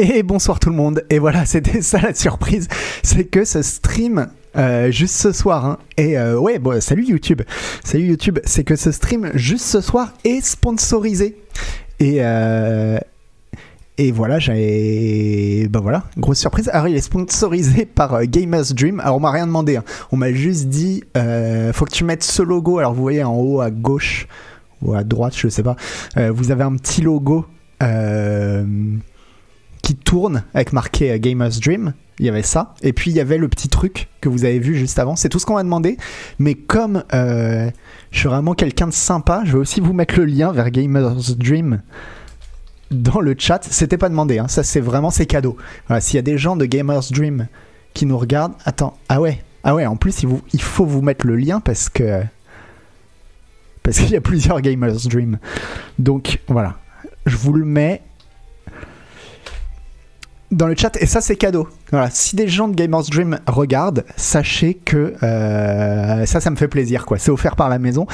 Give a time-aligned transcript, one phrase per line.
[0.00, 1.04] Et bonsoir tout le monde.
[1.10, 2.68] Et voilà, c'était ça la surprise.
[3.02, 7.42] C'est que ce stream, euh, juste ce soir, hein, et euh, ouais, bon, salut YouTube.
[7.84, 8.38] Salut YouTube.
[8.44, 11.36] C'est que ce stream, juste ce soir, est sponsorisé.
[11.98, 12.98] Et, euh,
[13.96, 15.66] et voilà, j'ai.
[15.68, 16.70] Bah voilà, grosse surprise.
[16.72, 19.00] Alors, il est sponsorisé par Gamers Dream.
[19.00, 19.78] Alors, on m'a rien demandé.
[19.78, 19.84] hein.
[20.12, 21.02] On m'a juste dit
[21.72, 22.78] faut que tu mettes ce logo.
[22.78, 24.28] Alors, vous voyez en haut à gauche
[24.80, 25.74] ou à droite, je sais pas.
[26.16, 27.46] vous avez un petit logo
[29.88, 31.94] qui tourne avec marqué euh, Gamers Dream.
[32.18, 32.74] Il y avait ça.
[32.82, 35.16] Et puis, il y avait le petit truc que vous avez vu juste avant.
[35.16, 35.96] C'est tout ce qu'on m'a demandé.
[36.38, 37.70] Mais comme euh,
[38.10, 41.16] je suis vraiment quelqu'un de sympa, je vais aussi vous mettre le lien vers Gamers
[41.38, 41.80] Dream
[42.90, 43.64] dans le chat.
[43.64, 44.48] C'était pas demandé, hein.
[44.48, 45.56] ça c'est vraiment c'est cadeau.
[45.86, 47.46] Voilà, s'il y a des gens de Gamers Dream
[47.94, 51.26] qui nous regardent, attends, ah ouais, ah ouais, en plus il, il faut vous mettre
[51.26, 52.22] le lien parce que
[53.82, 55.38] parce qu'il y a plusieurs Gamers Dream.
[55.98, 56.76] Donc voilà,
[57.26, 58.02] je vous le mets
[60.50, 61.68] dans le chat et ça c'est cadeau.
[61.90, 66.68] Voilà, si des gens de Gamers Dream regardent, sachez que euh, ça ça me fait
[66.68, 67.18] plaisir quoi.
[67.18, 68.06] C'est offert par la maison.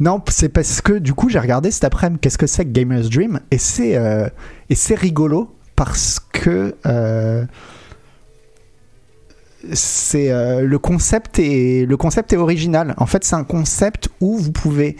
[0.00, 3.08] Non, c'est parce que du coup j'ai regardé cet après-midi qu'est-ce que c'est que Gamers
[3.08, 3.40] Dream?
[3.50, 4.28] Et c'est euh,
[4.70, 7.44] et c'est rigolo parce que euh,
[9.72, 10.30] c'est
[10.62, 12.94] le concept le concept est original.
[12.96, 14.96] En fait, c'est un concept où vous pouvez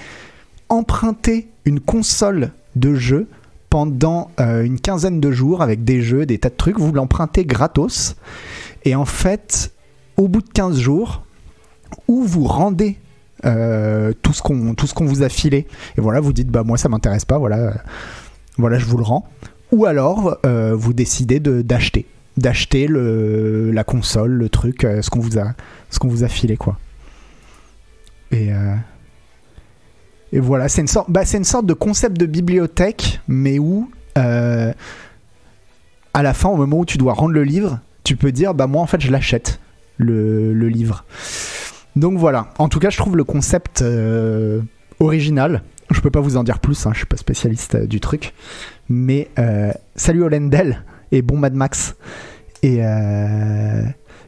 [0.68, 3.28] emprunter une console de jeu
[3.72, 6.78] pendant euh, une quinzaine de jours avec des jeux, des tas de trucs.
[6.78, 8.16] Vous l'empruntez gratos.
[8.84, 9.72] Et en fait,
[10.18, 11.24] au bout de 15 jours,
[12.06, 12.98] où vous rendez
[13.46, 15.66] euh, tout ce qu'on vous a filé.
[15.96, 17.38] Et voilà vous dites bah moi ça m'intéresse pas.
[17.38, 17.72] Voilà
[18.58, 19.26] voilà je vous le rends.
[19.70, 22.04] Ou alors euh, vous décidez de d'acheter.
[22.36, 25.54] D'acheter la console le truc ce qu'on vous a
[25.88, 26.76] ce qu'on vous a filé quoi.
[28.32, 28.50] Et
[30.32, 33.90] et voilà c'est une sorte bah, c'est une sorte de concept de bibliothèque mais où
[34.18, 34.72] euh,
[36.14, 38.66] à la fin au moment où tu dois rendre le livre tu peux dire bah
[38.66, 39.60] moi en fait je l'achète
[39.98, 41.04] le, livre
[41.94, 44.62] donc voilà, en tout cas je trouve le concept euh,
[44.98, 45.62] original.
[45.90, 48.32] Je peux pas vous en dire plus, hein, je suis pas spécialiste euh, du truc.
[48.88, 49.28] Mais
[49.94, 50.82] salut Olendel
[51.12, 51.94] et bon Mad Max.
[52.62, 52.80] Et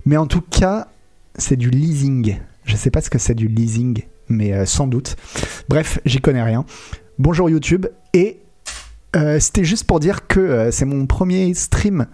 [0.06, 0.88] mais en tout cas,
[1.36, 2.38] c'est du leasing.
[2.64, 5.16] Je sais pas ce que c'est du leasing, mais euh, sans doute.
[5.68, 6.64] Bref, j'y connais rien.
[7.18, 7.86] Bonjour YouTube.
[8.12, 8.40] Et
[9.16, 12.06] euh, c'était juste pour dire que euh, c'est mon premier stream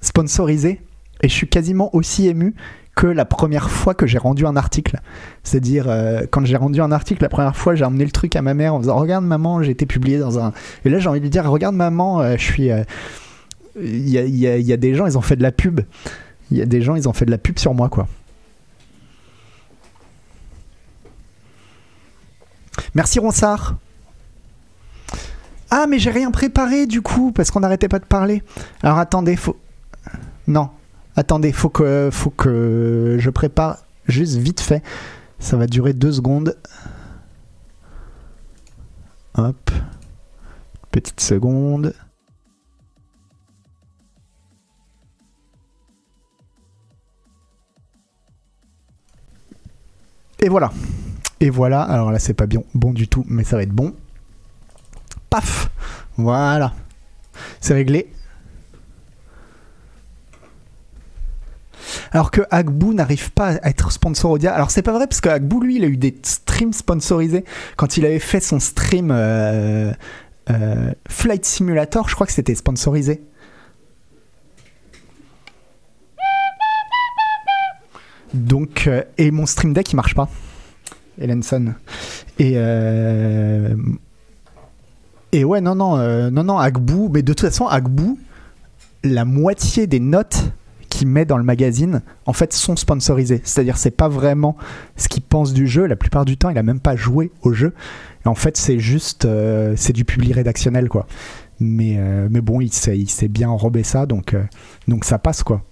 [0.00, 0.80] sponsorisé.
[1.22, 2.54] Et je suis quasiment aussi ému
[2.96, 5.00] que la première fois que j'ai rendu un article.
[5.44, 5.86] C'est-à-dire,
[6.30, 8.74] quand j'ai rendu un article la première fois, j'ai emmené le truc à ma mère
[8.74, 10.52] en disant Regarde, maman, j'ai été publié dans un.
[10.84, 12.70] Et là, j'ai envie de lui dire Regarde, maman, je suis.
[13.80, 14.26] Il y, a,
[14.58, 15.80] y a des gens, ils ont fait de la pub.
[16.50, 18.08] Il y a des gens, ils ont fait de la pub sur moi, quoi.
[22.94, 23.76] Merci, Ronsard.
[25.70, 28.42] Ah, mais j'ai rien préparé du coup, parce qu'on n'arrêtait pas de parler.
[28.82, 29.56] Alors attendez, faut.
[30.46, 30.70] Non,
[31.14, 34.82] Attendez, faut que, faut que je prépare juste vite fait.
[35.38, 36.56] Ça va durer deux secondes.
[39.36, 39.70] Hop.
[40.90, 41.94] Petite seconde.
[50.40, 50.72] Et voilà.
[51.42, 51.82] Et voilà.
[51.82, 53.94] Alors là, c'est pas bien, bon du tout, mais ça va être bon.
[55.28, 55.70] Paf.
[56.16, 56.72] Voilà.
[57.60, 58.12] C'est réglé.
[62.12, 64.54] Alors que Agbu n'arrive pas à être sponsor Audia.
[64.54, 67.44] Alors c'est pas vrai parce que Agbu lui il a eu des streams sponsorisés
[67.76, 69.92] quand il avait fait son stream euh,
[70.48, 72.08] euh, Flight Simulator.
[72.08, 73.24] Je crois que c'était sponsorisé.
[78.32, 80.28] Donc euh, et mon stream deck il marche pas.
[81.20, 81.74] Ellenson.
[82.38, 83.74] Et euh,
[85.32, 87.08] et ouais non non euh, non non Agbu.
[87.10, 88.16] Mais de toute façon Agbu
[89.04, 90.52] la moitié des notes
[90.88, 93.40] qu'il met dans le magazine, en fait, sont sponsorisés.
[93.44, 94.56] C'est-à-dire, c'est pas vraiment
[94.96, 95.86] ce qu'il pense du jeu.
[95.86, 97.72] La plupart du temps, il a même pas joué au jeu.
[98.26, 101.06] En fait, c'est juste, euh, c'est du public rédactionnel, quoi.
[101.60, 101.98] Mais,
[102.30, 104.36] mais bon, il sait bien enrober ça, donc,
[104.86, 105.62] donc ça passe, quoi.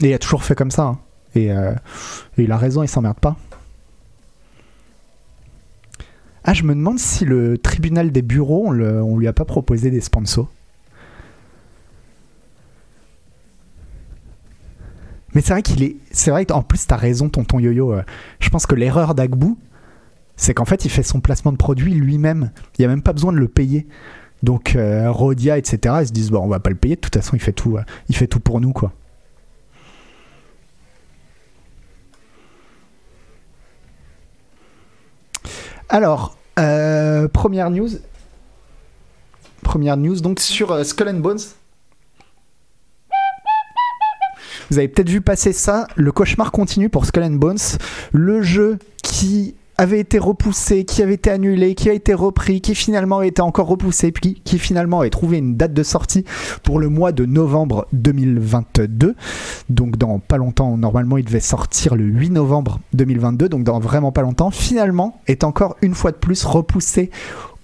[0.00, 0.84] Et il a toujours fait comme ça.
[0.84, 0.98] hein.
[1.34, 1.52] Et, et
[2.38, 3.36] il a raison, il s'emmerde pas.
[6.50, 9.90] Ah, je me demande si le tribunal des bureaux, on, le- lui a pas proposé
[9.90, 10.48] des sponsors.
[15.34, 15.96] Mais c'est vrai qu'il est.
[16.10, 17.92] C'est vrai qu'en plus, t'as raison, tonton Yo-Yo.
[17.92, 18.02] euh,
[18.40, 19.56] Je pense que l'erreur d'Agbu,
[20.36, 22.50] c'est qu'en fait, il fait son placement de produit lui-même.
[22.78, 23.86] Il n'y a même pas besoin de le payer.
[24.42, 26.96] Donc, euh, Rodia, etc., ils se disent, bon, on va pas le payer.
[26.96, 28.92] De toute façon, il fait tout, euh, il fait tout pour nous, quoi.
[35.88, 37.90] Alors, euh, première news.
[39.62, 41.38] Première news donc sur euh, Skull and Bones.
[44.70, 47.58] Vous avez peut-être vu passer ça, le cauchemar continue pour Skull and Bones,
[48.12, 52.74] le jeu qui avait été repoussé, qui avait été annulé, qui a été repris, qui
[52.74, 56.24] finalement a été encore repoussé, puis qui finalement a trouvé une date de sortie
[56.64, 59.14] pour le mois de novembre 2022.
[59.70, 64.10] Donc dans pas longtemps, normalement il devait sortir le 8 novembre 2022, donc dans vraiment
[64.10, 67.10] pas longtemps, finalement est encore une fois de plus repoussé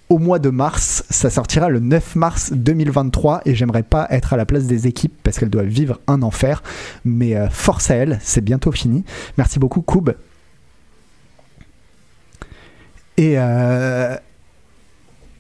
[0.08, 1.05] au mois de mars.
[1.11, 5.14] Ça sortira le 9 mars 2023 et j'aimerais pas être à la place des équipes
[5.25, 6.62] parce qu'elles doivent vivre un enfer.
[7.05, 9.05] Mais euh, force à elles, c'est bientôt fini.
[9.37, 10.11] Merci beaucoup, Koub.
[13.16, 13.34] Et.
[13.38, 14.16] Euh,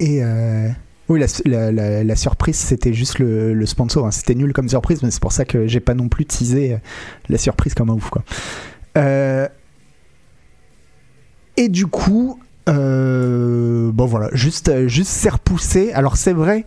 [0.00, 0.22] et.
[0.22, 0.68] Euh,
[1.08, 4.06] oui, la, surprise, c'était juste le, sponsor.
[4.06, 4.10] Hein.
[4.10, 6.78] C'était nul comme surprise, mais c'est pour ça que j'ai pas non plus teasé
[7.28, 8.08] la surprise comme un ouf.
[8.08, 8.22] Quoi.
[11.58, 12.38] et du coup,
[12.68, 15.92] euh, bon voilà, juste, juste repoussé.
[15.92, 16.64] Alors c'est vrai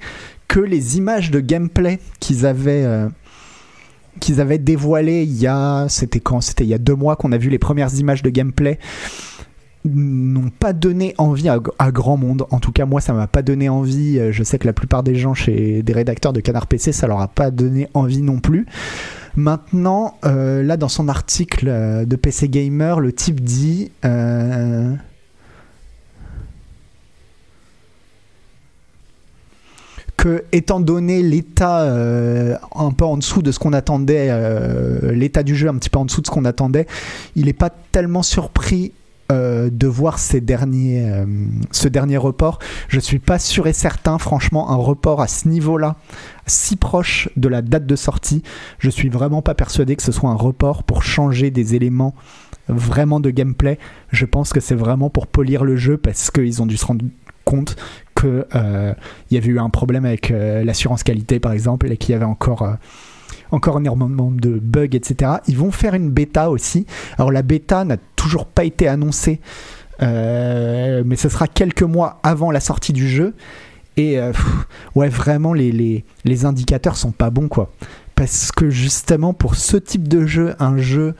[0.47, 3.09] que les images de gameplay qu'ils avaient, euh,
[4.19, 6.41] qu'ils avaient dévoilées il y a, c'était quand?
[6.41, 8.79] C'était il y a deux mois qu'on a vu les premières images de gameplay
[9.93, 12.45] n'ont pas donné envie à, grand monde.
[12.51, 14.19] En tout cas, moi, ça m'a pas donné envie.
[14.31, 17.21] Je sais que la plupart des gens chez des rédacteurs de Canard PC, ça leur
[17.21, 18.65] a pas donné envie non plus.
[19.35, 21.67] Maintenant, euh, là, dans son article
[22.05, 23.91] de PC Gamer, le type dit.
[30.17, 35.43] que, étant donné l'état euh, un peu en dessous de ce qu'on attendait, euh, l'état
[35.43, 36.87] du jeu un petit peu en dessous de ce qu'on attendait,
[37.35, 38.91] il n'est pas tellement surpris
[39.31, 41.23] euh, de voir derniers,
[41.71, 42.59] ce dernier report.
[42.87, 45.95] Je suis pas sûr et certain, franchement, un report à ce niveau-là,
[46.45, 48.43] si proche de la date de sortie,
[48.79, 52.15] je suis vraiment pas persuadé que ce soit un report pour changer des éléments
[52.69, 53.77] vraiment de gameplay.
[54.11, 57.05] Je pense que c'est vraiment pour polir le jeu parce qu'ils ont dû se rendre
[57.45, 57.77] compte
[58.19, 58.93] qu'il euh,
[59.31, 62.25] y avait eu un problème avec euh, l'assurance qualité par exemple et qu'il y avait
[62.25, 62.73] encore euh,
[63.51, 65.31] encore énormément de bugs, etc.
[65.47, 66.85] Ils vont faire une bêta aussi.
[67.17, 69.39] Alors la bêta n'a toujours pas été annoncée,
[70.01, 73.33] mais ce sera quelques mois avant la sortie du jeu.
[73.97, 74.19] Et
[74.95, 77.71] ouais, vraiment, les, les, les, indicateurs sont pas bons, quoi.
[78.13, 81.15] Parce que justement, pour ce type de jeu, un jeu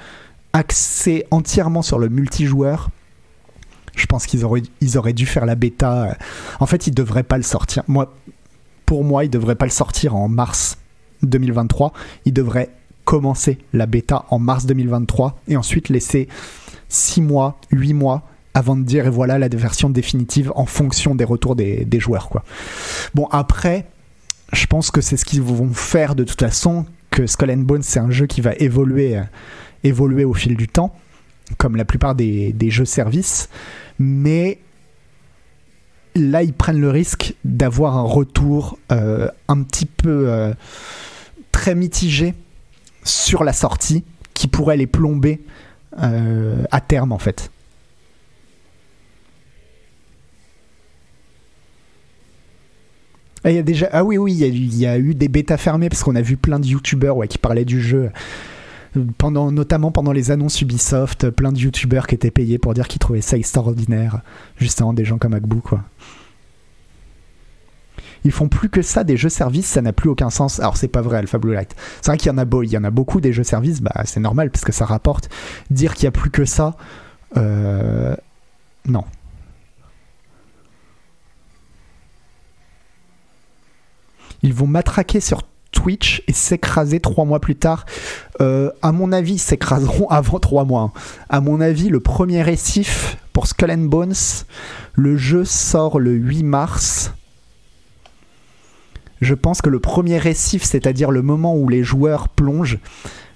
[0.54, 2.90] axé entièrement sur le multijoueur,
[3.96, 4.62] je pense qu'ils auraient,
[4.96, 6.16] auraient dû faire la bêta.
[6.60, 7.84] En fait, ils devraient pas le sortir.
[7.88, 8.14] Moi,
[8.86, 10.78] pour moi, ils devraient pas le sortir en mars
[11.24, 11.94] 2023.
[12.26, 12.70] Ils devraient
[13.06, 16.28] commencer la bêta en mars 2023 et ensuite laisser
[16.90, 18.24] 6 mois, 8 mois
[18.54, 22.30] avant de dire et voilà la version définitive en fonction des retours des, joueurs.
[23.14, 23.86] Bon, après,
[24.52, 27.84] je pense que c'est ce qu'ils vont faire de toute façon, que Skull and Bones,
[27.84, 29.22] c'est un jeu qui va évoluer,
[29.84, 30.94] évoluer au fil du temps,
[31.58, 33.50] comme la plupart des, des jeux services
[34.00, 34.60] mais
[36.16, 40.54] là ils prennent le risque d'avoir un retour euh, un petit peu euh,
[41.58, 42.36] très mitigé
[43.04, 44.04] sur la sortie
[44.36, 45.42] qui pourrait les plomber
[46.00, 47.50] euh, à terme en fait.
[53.44, 56.04] Ah, y a déjà ah oui oui il y, a eu des bêtas fermées parce
[56.04, 58.12] qu'on a vu plein de youtubeurs qui parlaient du jeu
[59.18, 63.00] pendant, notamment pendant les annonces Ubisoft, plein de youtubeurs qui étaient payés pour dire qu'ils
[63.00, 64.22] trouvaient ça extraordinaire.
[64.58, 65.84] Justement, des gens comme Agbou, quoi.
[68.28, 70.60] Ils font plus que ça des jeux services, ça n'a plus aucun sens.
[70.60, 71.74] Alors c'est pas vrai, Alpha Blue Light.
[72.02, 73.80] C'est vrai qu'il y en a beau, il y en a beaucoup des jeux services,
[73.80, 75.30] bah c'est normal parce que ça rapporte.
[75.72, 76.76] Dire qu'il y a plus que ça,
[77.38, 78.18] euh,
[78.86, 79.06] non.
[84.44, 87.86] Ils vont matraquer sur Twitch et s'écraser trois mois plus tard.
[88.42, 90.92] Euh, à mon avis, s'écraseront avant trois mois.
[91.30, 94.14] À mon avis, le premier récif pour Skull and Bones,
[94.96, 97.14] le jeu sort le 8 mars.
[99.22, 102.80] Je pense que le premier récif, c'est-à-dire le moment où les joueurs plongent,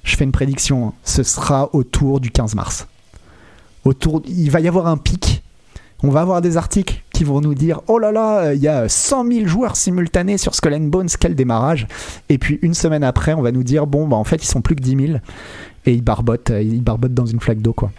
[0.03, 2.87] je fais une prédiction, hein, ce sera autour du 15 mars.
[3.83, 5.41] Autour, il va y avoir un pic
[6.03, 8.89] on va avoir des articles qui vont nous dire oh là là, il y a
[8.89, 11.87] 100 000 joueurs simultanés sur Skull and Bones, quel démarrage.
[12.29, 14.61] Et puis une semaine après, on va nous dire bon, bah en fait, ils sont
[14.61, 15.19] plus que 10 000
[15.85, 17.91] et ils barbotent, euh, ils barbotent dans une flaque d'eau quoi.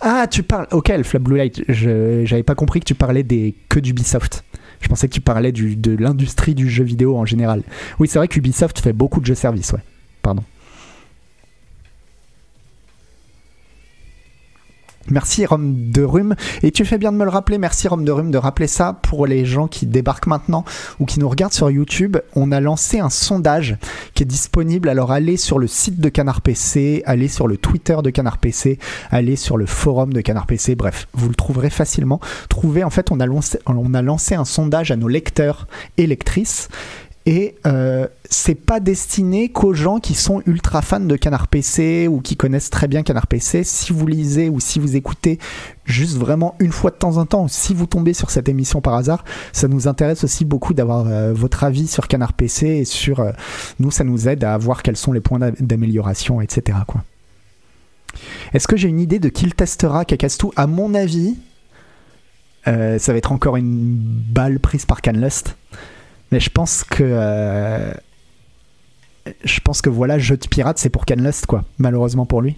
[0.00, 0.66] Ah, tu parles.
[0.72, 1.62] Ok, le Flap Blue Light.
[1.68, 4.44] Je j'avais pas compris que tu parlais des que d'Ubisoft.
[4.80, 7.62] Je pensais que tu parlais du, de l'industrie du jeu vidéo en général.
[7.98, 9.80] Oui, c'est vrai qu'Ubisoft fait beaucoup de jeux services, ouais.
[10.22, 10.44] Pardon.
[15.10, 16.34] Merci Rome de Rhume.
[16.62, 18.98] Et tu fais bien de me le rappeler, merci Rome de Rhume de rappeler ça
[19.02, 20.64] pour les gens qui débarquent maintenant
[21.00, 22.18] ou qui nous regardent sur YouTube.
[22.34, 23.76] On a lancé un sondage
[24.14, 24.88] qui est disponible.
[24.88, 28.78] Alors allez sur le site de Canard PC, allez sur le Twitter de Canard PC,
[29.10, 30.74] allez sur le forum de Canard PC.
[30.74, 32.20] Bref, vous le trouverez facilement.
[32.48, 36.06] Trouvez, en fait, on a lancé, on a lancé un sondage à nos lecteurs et
[36.06, 36.68] lectrices
[37.28, 42.22] et euh, c'est pas destiné qu'aux gens qui sont ultra fans de Canard PC ou
[42.22, 43.64] qui connaissent très bien Canard PC.
[43.64, 45.38] Si vous lisez ou si vous écoutez
[45.84, 48.94] juste vraiment une fois de temps en temps, si vous tombez sur cette émission par
[48.94, 53.20] hasard, ça nous intéresse aussi beaucoup d'avoir euh, votre avis sur Canard PC et sur
[53.20, 53.32] euh,
[53.78, 56.78] nous, ça nous aide à voir quels sont les points d'amélioration, etc.
[58.54, 61.36] Est-ce que j'ai une idée de qui le testera Kakastou À mon avis,
[62.64, 65.56] ça va être encore une balle prise par Canlust.
[66.30, 67.02] Mais je pense que.
[67.02, 67.92] Euh,
[69.44, 71.64] je pense que voilà, jeu de pirate, c'est pour Canlust, quoi.
[71.78, 72.56] Malheureusement pour lui.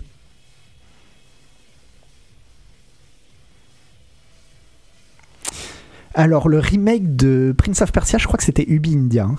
[6.14, 9.24] Alors, le remake de Prince of Persia, je crois que c'était Ubi India.
[9.24, 9.36] Hein.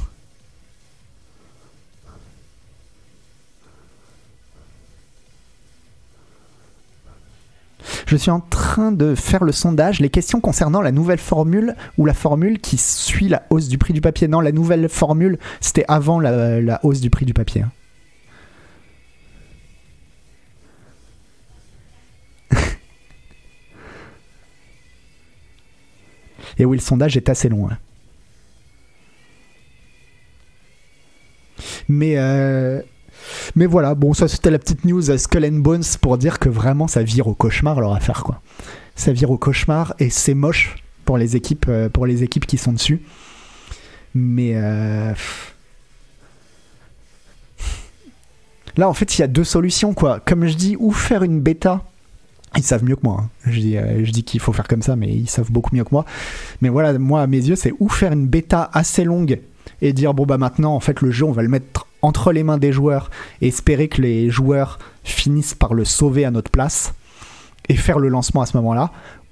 [8.12, 10.02] Je suis en train de faire le sondage.
[10.02, 13.94] Les questions concernant la nouvelle formule ou la formule qui suit la hausse du prix
[13.94, 14.28] du papier.
[14.28, 17.64] Non, la nouvelle formule, c'était avant la, hausse du prix du papier.
[26.58, 27.70] Et oui, le sondage est assez long.
[27.70, 27.78] Hein.
[31.88, 32.82] Mais euh,
[33.56, 36.50] mais voilà, bon, ça c'était la petite news à Skull and Bones pour dire que
[36.50, 38.42] vraiment ça vire au cauchemar leur affaire, quoi.
[38.96, 40.76] Ça vire au cauchemar et c'est moche
[41.06, 43.02] pour les équipes, euh, pour les équipes qui sont dessus.
[44.14, 45.14] Mais euh,
[48.78, 50.20] là, en fait, il y a deux solutions, quoi.
[50.20, 51.84] Comme je dis, ou faire une bêta.
[52.58, 53.24] Ils savent mieux que moi.
[53.24, 53.50] Hein.
[53.50, 56.06] Euh, je dis qu'il faut faire comme ça, mais ils savent beaucoup mieux que moi.
[56.62, 59.40] Mais voilà, moi, à mes yeux, c'est ou faire une bêta assez longue
[59.82, 62.44] et dire bon bah maintenant en fait le jeu on va le mettre entre les
[62.44, 63.10] mains des joueurs
[63.42, 66.94] et espérer que les joueurs finissent par le sauver à notre place
[67.70, 68.92] et faire le lancement à ce moment-là.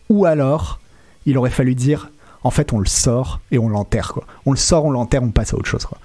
[0.10, 0.80] Ou alors
[1.26, 2.10] il aurait fallu dire
[2.44, 4.26] en fait on le sort et on l'enterre quoi.
[4.46, 5.98] On le sort on l'enterre on passe à autre chose quoi.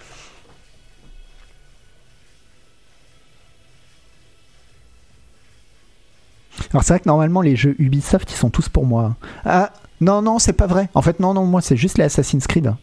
[6.71, 10.23] Alors c'est vrai que normalement les jeux Ubisoft ils sont tous pour moi ah non
[10.23, 10.89] non c'est pas vrai.
[10.95, 12.75] En fait non non moi c'est juste les Assassin's Creed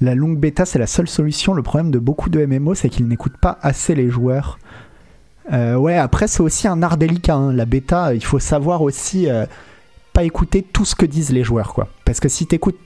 [0.00, 1.52] La longue bêta, c'est la seule solution.
[1.52, 4.58] Le problème de beaucoup de MMO, c'est qu'ils n'écoutent pas assez les joueurs.
[5.52, 7.34] Euh, ouais, après, c'est aussi un art délicat.
[7.34, 7.52] Hein.
[7.52, 9.44] La bêta, il faut savoir aussi euh,
[10.12, 11.74] pas écouter tout ce que disent les joueurs.
[11.74, 11.88] quoi.
[12.04, 12.78] Parce que si tu écoutes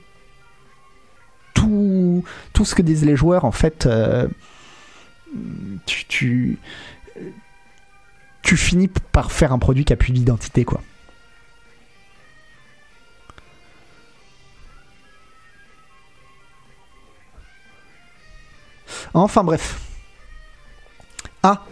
[1.53, 4.27] tout, tout ce que disent les joueurs, en fait, euh,
[5.85, 6.57] tu, tu,
[8.41, 10.65] tu finis par faire un produit qui a plus d'identité.
[10.65, 10.81] quoi.
[19.15, 19.79] Enfin bref.
[21.41, 21.63] Ah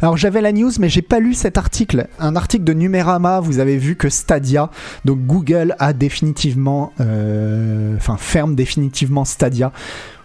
[0.00, 2.06] alors j'avais la news mais j'ai pas lu cet article.
[2.20, 4.70] Un article de Numérama, vous avez vu que Stadia,
[5.04, 9.72] donc Google a définitivement, euh, enfin ferme définitivement Stadia.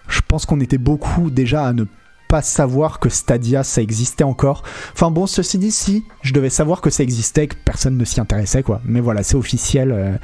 [0.08, 1.86] Je pense qu'on était beaucoup déjà à ne
[2.28, 4.62] pas savoir que Stadia ça existait encore.
[4.94, 8.20] Enfin bon, ceci dit, si je devais savoir que ça existait, que personne ne s'y
[8.20, 8.82] intéressait quoi.
[8.86, 9.92] Mais voilà, c'est officiel.
[9.92, 10.18] Euh,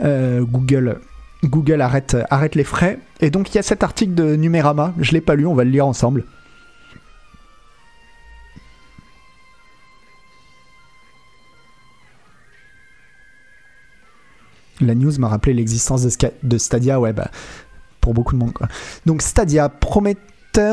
[0.00, 0.98] euh, Google
[1.44, 2.98] Google arrête, arrête les frais.
[3.20, 5.64] Et donc il y a cet article de Numérama, je l'ai pas lu, on va
[5.64, 6.24] le lire ensemble.
[14.80, 16.02] La news m'a rappelé l'existence
[16.42, 17.30] de, Stadia, ouais, bah,
[18.00, 18.52] pour beaucoup de monde.
[18.52, 18.68] Quoi.
[19.06, 20.16] Donc Stadia promet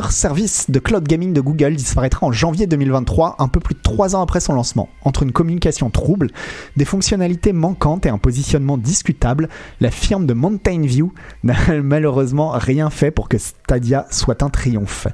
[0.09, 4.15] service de cloud gaming de Google disparaîtra en janvier 2023, un peu plus de 3
[4.15, 4.89] ans après son lancement.
[5.03, 6.31] Entre une communication trouble,
[6.75, 9.47] des fonctionnalités manquantes et un positionnement discutable,
[9.79, 15.07] la firme de Mountain View n'a malheureusement rien fait pour que Stadia soit un triomphe.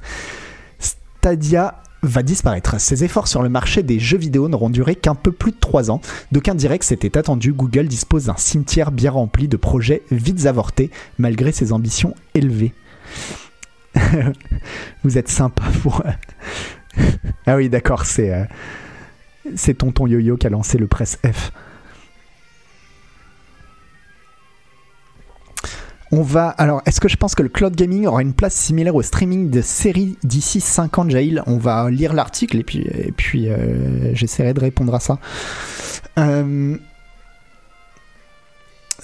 [0.80, 2.80] Stadia va disparaître.
[2.80, 5.92] Ses efforts sur le marché des jeux vidéo n'auront duré qu'un peu plus de 3
[5.92, 6.02] ans.
[6.32, 10.90] D'aucuns diraient que c'était attendu, Google dispose d'un cimetière bien rempli de projets vides avortés,
[11.20, 12.74] malgré ses ambitions élevées.
[15.04, 16.04] Vous êtes sympa pour.
[17.46, 18.34] ah oui, d'accord, c'est.
[18.34, 18.44] Euh,
[19.56, 21.52] c'est Tonton Yo-Yo qui a lancé le Press F.
[26.12, 26.50] On va.
[26.50, 29.50] Alors, est-ce que je pense que le cloud gaming aura une place similaire au streaming
[29.50, 34.14] de séries d'ici 5 ans, Jail On va lire l'article et puis, et puis euh,
[34.14, 35.20] j'essaierai de répondre à ça.
[36.18, 36.78] Euh,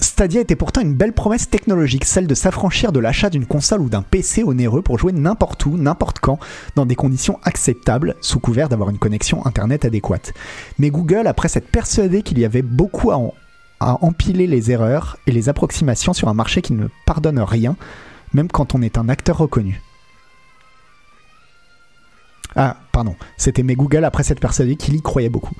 [0.00, 3.88] Stadia était pourtant une belle promesse technologique, celle de s'affranchir de l'achat d'une console ou
[3.90, 6.38] d'un PC onéreux pour jouer n'importe où, n'importe quand,
[6.76, 10.32] dans des conditions acceptables, sous couvert d'avoir une connexion Internet adéquate.
[10.78, 13.18] Mais Google, après s'être persuadé qu'il y avait beaucoup à,
[13.80, 17.76] empiler les erreurs et les approximations sur un marché qui ne pardonne rien,
[18.32, 19.82] même quand on est un acteur reconnu.
[22.54, 25.54] Ah, pardon, c'était mes Google après s'être persuadé qu'il y croyait beaucoup.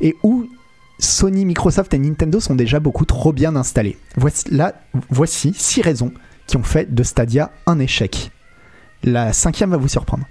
[0.00, 0.46] Et où
[0.98, 3.98] Sony, Microsoft et Nintendo sont déjà beaucoup trop bien installés.
[4.16, 4.74] Voici, là,
[5.10, 6.12] voici six raisons
[6.46, 8.30] qui ont fait de Stadia un échec.
[9.02, 10.26] La cinquième va vous surprendre.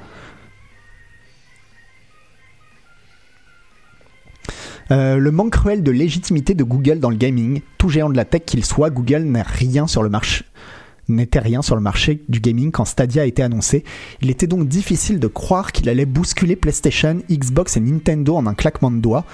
[4.92, 8.26] Euh, le manque cruel de légitimité de Google dans le gaming, tout géant de la
[8.26, 10.46] tech qu'il soit, Google n'a rien sur le marché
[11.16, 13.84] n'était rien sur le marché du gaming quand Stadia a été annoncé.
[14.22, 18.54] Il était donc difficile de croire qu'il allait bousculer PlayStation, Xbox et Nintendo en un
[18.54, 19.26] claquement de doigts.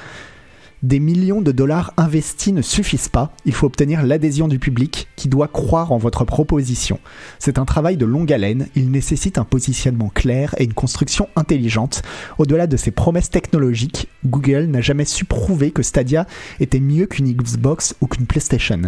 [0.83, 5.27] Des millions de dollars investis ne suffisent pas, il faut obtenir l'adhésion du public qui
[5.27, 6.99] doit croire en votre proposition.
[7.39, 12.03] C'est un travail de longue haleine, il nécessite un positionnement clair et une construction intelligente.
[12.37, 16.27] Au-delà de ses promesses technologiques, Google n'a jamais su prouver que Stadia
[16.59, 18.81] était mieux qu'une Xbox ou qu'une PlayStation.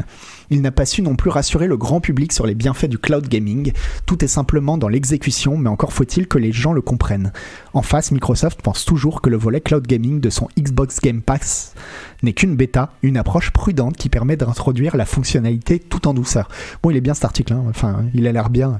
[0.51, 3.27] Il n'a pas su non plus rassurer le grand public sur les bienfaits du cloud
[3.27, 3.71] gaming.
[4.05, 7.31] Tout est simplement dans l'exécution, mais encore faut-il que les gens le comprennent.
[7.73, 11.75] En face, Microsoft pense toujours que le volet cloud gaming de son Xbox Game Pass
[12.23, 16.49] n'est qu'une bêta, une approche prudente qui permet d'introduire la fonctionnalité tout en douceur.
[16.81, 17.63] Bon, il est bien cet article, hein.
[17.69, 18.79] enfin, il a l'air bien.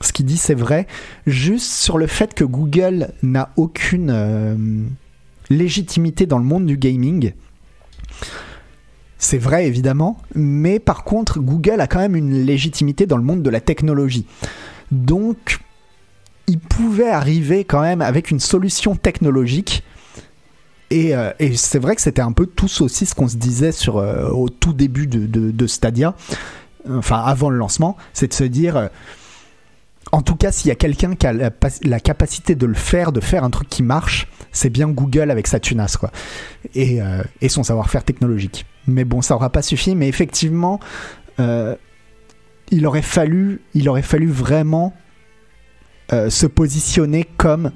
[0.00, 0.86] Ce qu'il dit, c'est vrai.
[1.26, 4.56] Juste sur le fait que Google n'a aucune euh,
[5.50, 7.32] légitimité dans le monde du gaming.
[9.18, 13.42] C'est vrai évidemment, mais par contre, Google a quand même une légitimité dans le monde
[13.42, 14.24] de la technologie.
[14.90, 15.60] Donc,
[16.50, 19.84] il pouvait arriver quand même avec une solution technologique.
[20.90, 23.98] Et, euh, c'est vrai que c'était un peu tous aussi ce qu'on se disait sur,
[23.98, 26.16] euh, au tout début de, Stadia,
[26.88, 28.88] enfin avant le lancement, c'est de se dire, euh,
[30.10, 33.20] en tout cas, s'il y a quelqu'un qui a la, capacité de le faire, de
[33.20, 36.10] faire un truc qui marche, c'est bien Google avec sa tunasse, quoi.
[36.74, 36.98] Et,
[37.40, 38.66] et son savoir-faire technologique.
[38.88, 39.94] Mais bon, ça n'aura pas suffi.
[39.94, 40.80] Mais effectivement,
[41.38, 44.92] il, aurait fallu, il aurait fallu vraiment
[46.12, 47.72] euh, se positionner comme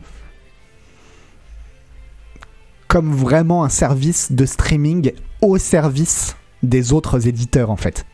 [2.88, 8.07] comme vraiment un service de streaming au service des autres éditeurs en fait,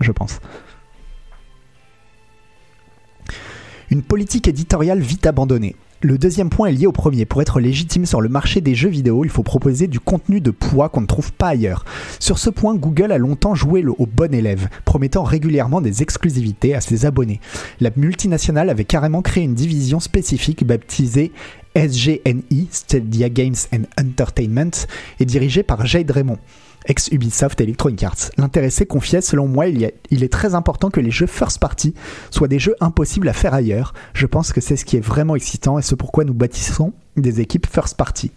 [0.00, 0.38] je pense.
[3.90, 5.74] Une politique éditoriale vite abandonnée.
[6.02, 7.24] Le deuxième point est lié au premier.
[7.24, 10.50] Pour être légitime sur le marché des jeux vidéo, il faut proposer du contenu de
[10.50, 11.86] poids qu'on ne trouve pas ailleurs.
[12.20, 16.74] Sur ce point, Google a longtemps joué le, au bon élève, promettant régulièrement des exclusivités
[16.74, 17.40] à ses abonnés.
[17.80, 21.32] La multinationale avait carrément créé une division spécifique baptisée
[21.74, 24.86] SGNI, Stadia Games and Entertainment,
[25.18, 26.38] et dirigée par Jade Raymond
[26.88, 28.30] ex-Ubisoft Electronic Arts.
[28.36, 31.94] L'intéressé confiait, selon moi, il, est très important que les jeux first party
[32.30, 33.94] soient des jeux impossibles à faire ailleurs.
[34.14, 37.40] Je pense que c'est ce qui est vraiment excitant et ce pourquoi nous bâtissons des
[37.40, 38.32] équipes first party.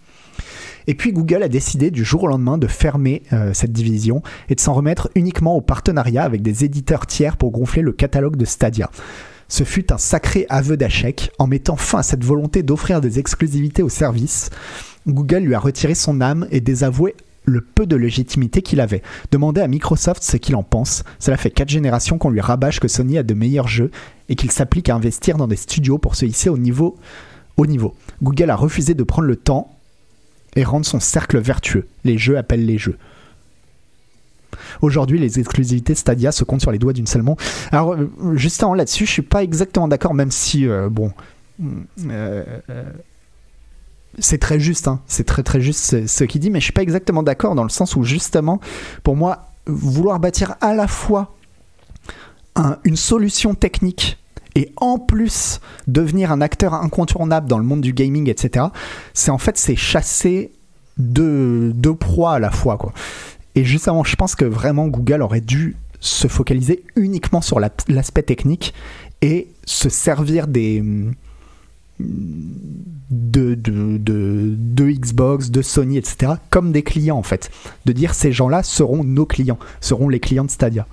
[0.86, 4.54] Et puis Google a décidé du jour au lendemain de fermer euh, cette division et
[4.54, 8.44] de s'en remettre uniquement au partenariat avec des éditeurs tiers pour gonfler le catalogue de
[8.44, 8.90] Stadia.
[9.48, 13.82] Ce fut un sacré aveu d'échec en mettant fin à cette volonté d'offrir des exclusivités
[13.82, 14.50] au service.
[15.06, 19.02] Google lui a retiré son âme et désavoué le peu de légitimité qu'il avait.
[19.30, 21.04] Demandez à Microsoft ce qu'il en pense.
[21.18, 23.90] Cela fait 4 générations qu'on lui rabâche que Sony a de meilleurs jeux
[24.28, 26.96] et qu'il s'applique à investir dans des studios pour se hisser au niveau,
[27.56, 27.94] au niveau.
[28.22, 29.76] Google a refusé de prendre le temps
[30.56, 31.86] et rendre son cercle vertueux.
[32.04, 32.98] Les jeux appellent les jeux.
[34.82, 37.36] Aujourd'hui, les exclusivités Stadia se comptent sur les doigts d'une seule main.
[37.70, 41.12] Alors, euh, juste avant là-dessus, je suis pas exactement d'accord, même si, euh, bon,
[42.06, 42.44] euh,
[44.18, 45.00] c'est très juste, hein.
[45.06, 47.70] c'est très très juste ce, qu'il dit, mais je suis pas exactement d'accord dans le
[47.70, 48.60] sens où justement,
[49.02, 51.34] pour moi, vouloir bâtir à la fois
[52.84, 54.18] une solution technique
[54.54, 58.66] et en plus devenir un acteur incontournable dans le monde du gaming, etc.,
[59.14, 60.52] c'est en fait c'est chasser
[60.98, 62.76] deux, deux proies à la fois.
[62.76, 62.92] Quoi.
[63.54, 68.74] Et justement, je pense que vraiment Google aurait dû se focaliser uniquement sur l'aspect technique
[69.22, 70.82] et se servir des
[72.00, 77.50] de, de, Xbox, de Sony, etc., comme des clients en fait.
[77.84, 80.86] De dire ces gens-là seront nos clients, seront les clients de Stadia.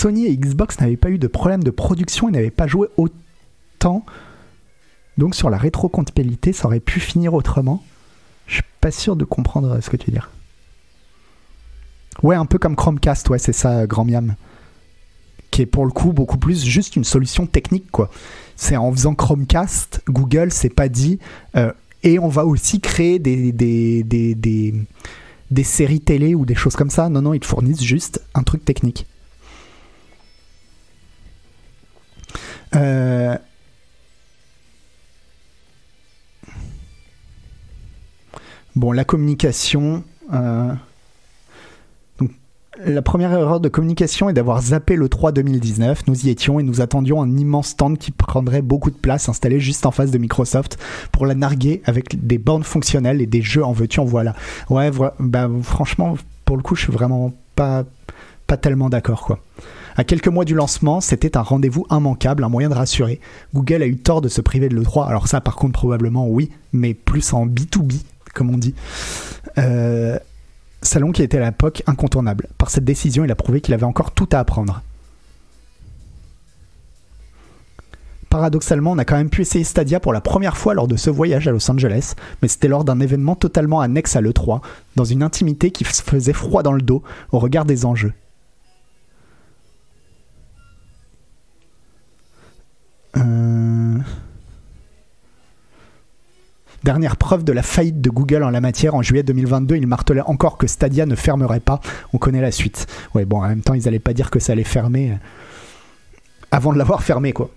[0.00, 4.06] Sony et Xbox n'avaient pas eu de problème de production et n'avaient pas joué autant,
[5.18, 7.84] donc sur la rétrocomptabilité, ça aurait pu finir autrement.
[8.46, 10.30] Je suis pas sûr de comprendre ce que tu veux dire.
[12.22, 14.36] Ouais, un peu comme Chromecast, ouais, c'est ça, Grand Miam.
[15.50, 18.08] Qui est pour le coup beaucoup plus juste une solution technique, quoi.
[18.56, 21.18] C'est en faisant Chromecast, Google s'est pas dit.
[21.56, 24.74] Euh, et on va aussi créer des, des, des, des,
[25.50, 27.10] des séries télé ou des choses comme ça.
[27.10, 29.06] Non, non, ils fournissent juste un truc technique.
[32.74, 33.36] Euh,
[38.76, 40.04] Bon, la communication.
[40.32, 40.72] euh,
[42.86, 46.06] la première erreur de communication est d'avoir zappé le 3 2019.
[46.06, 49.60] Nous y étions et nous attendions un immense stand qui prendrait beaucoup de place installé
[49.60, 50.78] juste en face de Microsoft
[51.12, 54.34] pour la narguer avec des bornes fonctionnelles et des jeux en veux-tu en voilà.
[54.70, 57.84] Ouais, bah, franchement, pour le coup, je suis vraiment pas,
[58.46, 59.40] pas tellement d'accord, quoi.
[59.96, 63.20] À quelques mois du lancement, c'était un rendez-vous immanquable, un moyen de rassurer.
[63.54, 65.08] Google a eu tort de se priver de l'E3.
[65.08, 68.02] Alors ça, par contre, probablement oui, mais plus en B2B,
[68.34, 68.74] comme on dit.
[69.58, 70.18] Euh,
[70.82, 72.48] salon qui était à l'époque incontournable.
[72.58, 74.82] Par cette décision, il a prouvé qu'il avait encore tout à apprendre.
[78.30, 81.10] Paradoxalement, on a quand même pu essayer Stadia pour la première fois lors de ce
[81.10, 84.60] voyage à Los Angeles, mais c'était lors d'un événement totalement annexe à l'E3,
[84.94, 88.12] dans une intimité qui faisait froid dans le dos au regard des enjeux.
[93.16, 93.98] Euh,
[96.82, 100.22] Dernière preuve de la faillite de Google en la matière, en juillet 2022, il martelait
[100.22, 101.80] encore que Stadia ne fermerait pas.
[102.14, 102.86] On connaît la suite.
[103.14, 105.14] Ouais, bon, en même temps, ils allaient pas dire que ça allait fermer euh,
[106.50, 107.50] avant de l'avoir fermé, quoi.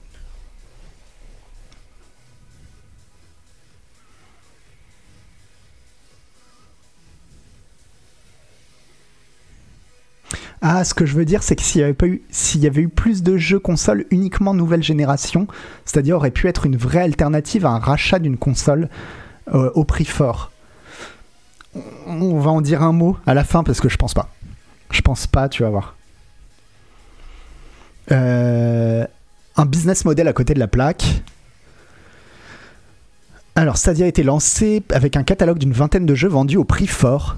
[10.65, 11.81] Ah, ce que je veux dire, c'est que s'il
[12.61, 15.45] y avait eu plus de jeux consoles uniquement nouvelle génération,
[15.83, 18.87] c'est-à-dire aurait pu être une vraie alternative à un rachat d'une console
[19.53, 20.53] euh, au prix fort.
[22.07, 24.29] On va en dire un mot à la fin parce que je pense pas.
[24.89, 25.97] Je pense pas, tu vas voir.
[28.13, 29.05] Euh,
[29.57, 31.23] un business model à côté de la plaque.
[33.57, 36.87] Alors, Stadia a été lancé avec un catalogue d'une vingtaine de jeux vendus au prix
[36.87, 37.35] fort.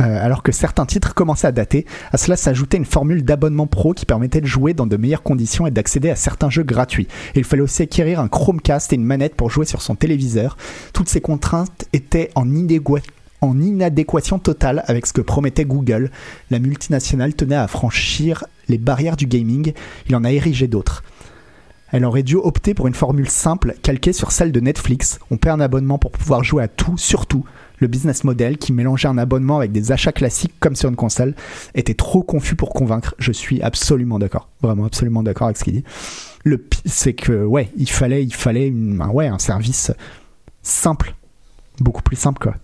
[0.00, 1.86] Euh, alors que certains titres commençaient à dater.
[2.12, 5.66] À cela s'ajoutait une formule d'abonnement pro qui permettait de jouer dans de meilleures conditions
[5.66, 7.08] et d'accéder à certains jeux gratuits.
[7.34, 10.58] Il fallait aussi acquérir un Chromecast et une manette pour jouer sur son téléviseur.
[10.92, 12.46] Toutes ces contraintes étaient en,
[13.40, 16.10] en inadéquation totale avec ce que promettait Google.
[16.50, 19.72] La multinationale tenait à franchir les barrières du gaming.
[20.08, 21.04] Il en a érigé d'autres.
[21.90, 25.20] Elle aurait dû opter pour une formule simple, calquée sur celle de Netflix.
[25.30, 27.44] On paie un abonnement pour pouvoir jouer à tout, surtout.
[27.78, 31.34] Le business model, qui mélangeait un abonnement avec des achats classiques comme sur une console,
[31.74, 33.14] était trop confus pour convaincre.
[33.18, 34.48] Je suis absolument d'accord.
[34.62, 35.84] Vraiment absolument d'accord avec ce qu'il dit.
[36.44, 39.92] Le c'est que, ouais, il fallait, il fallait un, ouais, un service
[40.62, 41.14] simple.
[41.80, 42.54] Beaucoup plus simple, quoi.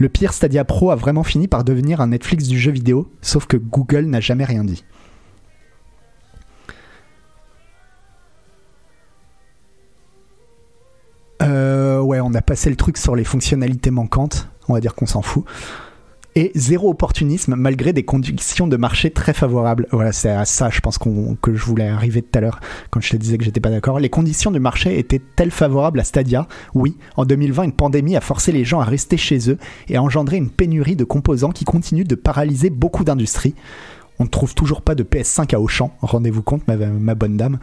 [0.00, 3.46] Le pire, Stadia Pro a vraiment fini par devenir un Netflix du jeu vidéo, sauf
[3.46, 4.84] que Google n'a jamais rien dit.
[12.08, 15.22] Ouais, on a passé le truc sur les fonctionnalités manquantes, on va dire qu'on s'en
[15.22, 15.44] fout.
[16.34, 19.88] Et zéro opportunisme malgré des conditions de marché très favorables.
[19.90, 23.10] Voilà, c'est à ça, je pense que je voulais arriver tout à l'heure quand je
[23.10, 23.98] te disais que j'étais pas d'accord.
[23.98, 28.52] Les conditions de marché étaient-elles favorables à Stadia Oui, en 2020, une pandémie a forcé
[28.52, 32.04] les gens à rester chez eux et a engendré une pénurie de composants qui continue
[32.04, 33.54] de paralyser beaucoup d'industries.
[34.18, 37.58] On ne trouve toujours pas de PS5 à Auchan, rendez-vous compte, ma bonne dame.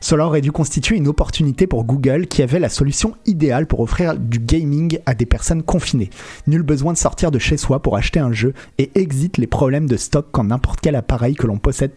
[0.00, 4.16] Cela aurait dû constituer une opportunité pour Google qui avait la solution idéale pour offrir
[4.18, 6.10] du gaming à des personnes confinées.
[6.46, 9.86] Nul besoin de sortir de chez soi pour acheter un jeu et exit les problèmes
[9.88, 11.92] de stock quand n'importe quel appareil que l'on possède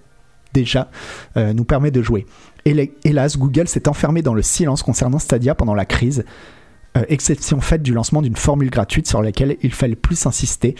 [0.53, 0.89] déjà
[1.35, 2.25] euh, nous permet de jouer.
[2.65, 6.23] Héla- Hélas, Google s'est enfermé dans le silence concernant Stadia pendant la crise,
[6.95, 10.75] euh, exception faite du lancement d'une formule gratuite sur laquelle il fallait plus insister,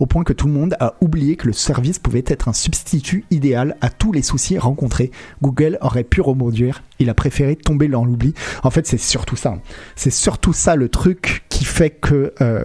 [0.00, 3.24] au point que tout le monde a oublié que le service pouvait être un substitut
[3.30, 5.10] idéal à tous les soucis rencontrés.
[5.42, 8.34] Google aurait pu rebondir, il a préféré tomber dans l'oubli.
[8.62, 9.58] En fait, c'est surtout ça.
[9.94, 12.62] C'est surtout ça le truc qui fait que euh,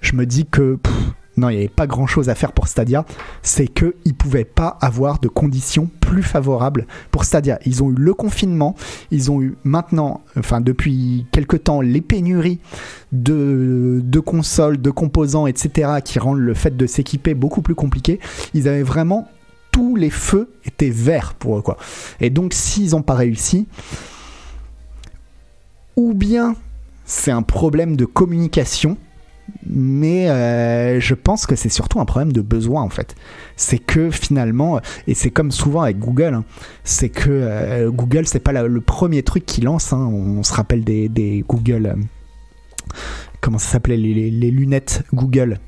[0.00, 0.78] je me dis que
[1.36, 3.04] non, il n'y avait pas grand chose à faire pour Stadia.
[3.42, 7.58] C'est qu'ils ne pouvaient pas avoir de conditions plus favorables pour Stadia.
[7.66, 8.74] Ils ont eu le confinement,
[9.10, 12.58] ils ont eu maintenant, enfin depuis quelque temps, les pénuries
[13.12, 18.18] de, consoles, de composants, etc., qui rendent le fait de s'équiper beaucoup plus compliqué.
[18.54, 19.28] Ils avaient vraiment
[19.72, 21.76] tous les feux étaient verts pour eux, quoi.
[22.18, 23.66] Et donc, s'ils n'ont pas réussi,
[25.96, 26.56] ou bien
[27.04, 28.96] c'est un problème de communication,
[29.68, 33.14] mais euh, je pense que c'est surtout un problème de besoin en fait.
[33.56, 36.44] C'est que finalement, et c'est comme souvent avec Google, hein,
[36.84, 39.92] c'est que euh, Google c'est pas le premier truc qu'ils lance.
[39.92, 40.06] hein.
[40.06, 41.86] on se rappelle des, Google.
[41.86, 41.94] euh,
[43.40, 45.58] comment ça s'appelait les, lunettes Google.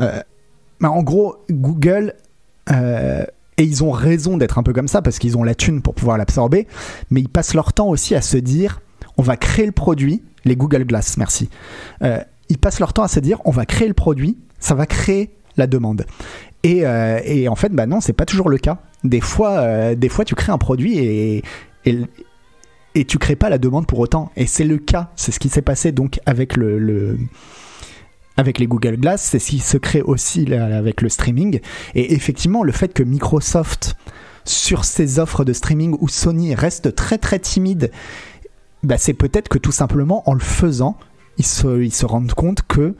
[0.00, 0.20] Euh,
[0.80, 2.14] bah, en gros, Google
[3.58, 5.94] et ils ont raison d'être un peu comme ça parce qu'ils ont la thune pour
[5.94, 6.66] pouvoir l'absorber,
[7.10, 8.80] mais ils passent leur temps aussi à se dire
[9.16, 11.48] on va créer le produit, les Google Glass, merci.
[12.02, 14.86] Euh, ils passent leur temps à se dire on va créer le produit, ça va
[14.86, 16.06] créer la demande.
[16.62, 18.78] Et, euh, en fait, bah non, c'est pas toujours le cas.
[19.04, 21.42] Des fois, euh, des fois, tu crées un produit et,
[21.84, 21.98] et,
[22.94, 24.32] et tu crées pas la demande pour autant.
[24.36, 27.18] Et c'est le cas, c'est ce qui s'est passé donc avec le, le
[28.36, 31.60] avec les Google Glass, c'est ce qui se crée aussi avec le streaming.
[31.94, 33.96] Et effectivement, le fait que Microsoft,
[34.44, 37.90] sur ses offres de streaming ou Sony, reste très très timide,
[38.82, 40.96] bah, c'est peut-être que tout simplement en le faisant,
[41.38, 42.94] ils se, ils se rendent compte que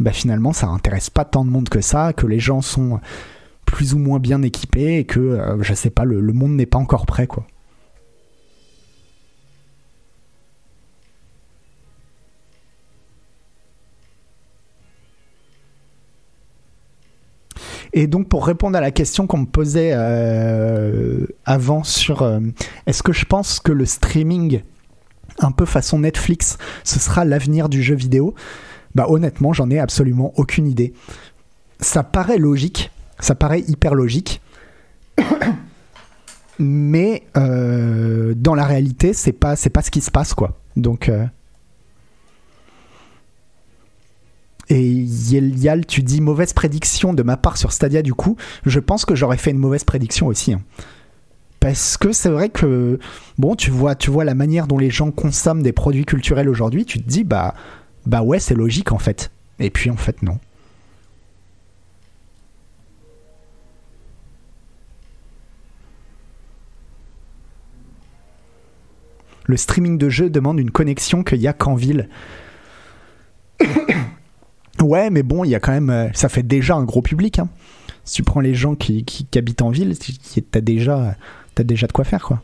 [0.00, 3.00] bah, finalement ça intéresse pas tant de monde que ça, que les gens sont
[3.64, 6.66] plus ou moins bien équipés et que, euh, je sais pas, le, le monde n'est
[6.66, 7.46] pas encore prêt quoi.
[17.92, 22.40] Et donc pour répondre à la question qu'on me posait euh, avant sur euh,
[22.86, 24.62] est-ce que je pense que le streaming
[25.38, 28.34] un peu façon Netflix, ce sera l'avenir du jeu vidéo
[28.94, 30.92] Bah honnêtement, j'en ai absolument aucune idée.
[31.80, 34.40] Ça paraît logique, ça paraît hyper logique.
[36.58, 40.58] mais euh, dans la réalité, c'est pas pas ce qui se passe quoi.
[40.76, 41.10] Donc
[44.68, 48.36] Et Yel tu dis mauvaise prédiction de ma part sur Stadia du coup.
[48.64, 50.54] Je pense que j'aurais fait une mauvaise prédiction aussi.
[50.54, 50.62] Hein.
[51.66, 53.00] Parce que c'est vrai que
[53.38, 56.84] bon, tu vois, tu vois la manière dont les gens consomment des produits culturels aujourd'hui,
[56.84, 57.56] tu te dis bah
[58.06, 59.32] bah ouais, c'est logique en fait.
[59.58, 60.38] Et puis en fait non.
[69.46, 72.08] Le streaming de jeux demande une connexion qu'il n'y a qu'en ville.
[74.82, 75.88] Ouais, mais bon, il y a quand même.
[75.88, 77.38] Euh, ça fait déjà un gros public.
[77.38, 77.48] Hein.
[78.04, 79.96] Si tu prends les gens qui, qui, habitent en ville,
[80.52, 81.16] t'as déjà,
[81.58, 82.42] as déjà de quoi faire, quoi.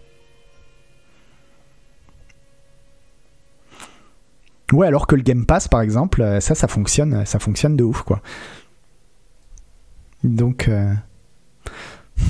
[4.72, 7.84] Ouais, alors que le Game Pass, par exemple, euh, ça, ça fonctionne, ça fonctionne de
[7.84, 8.22] ouf, quoi.
[10.24, 10.68] Donc.
[10.68, 10.94] Euh,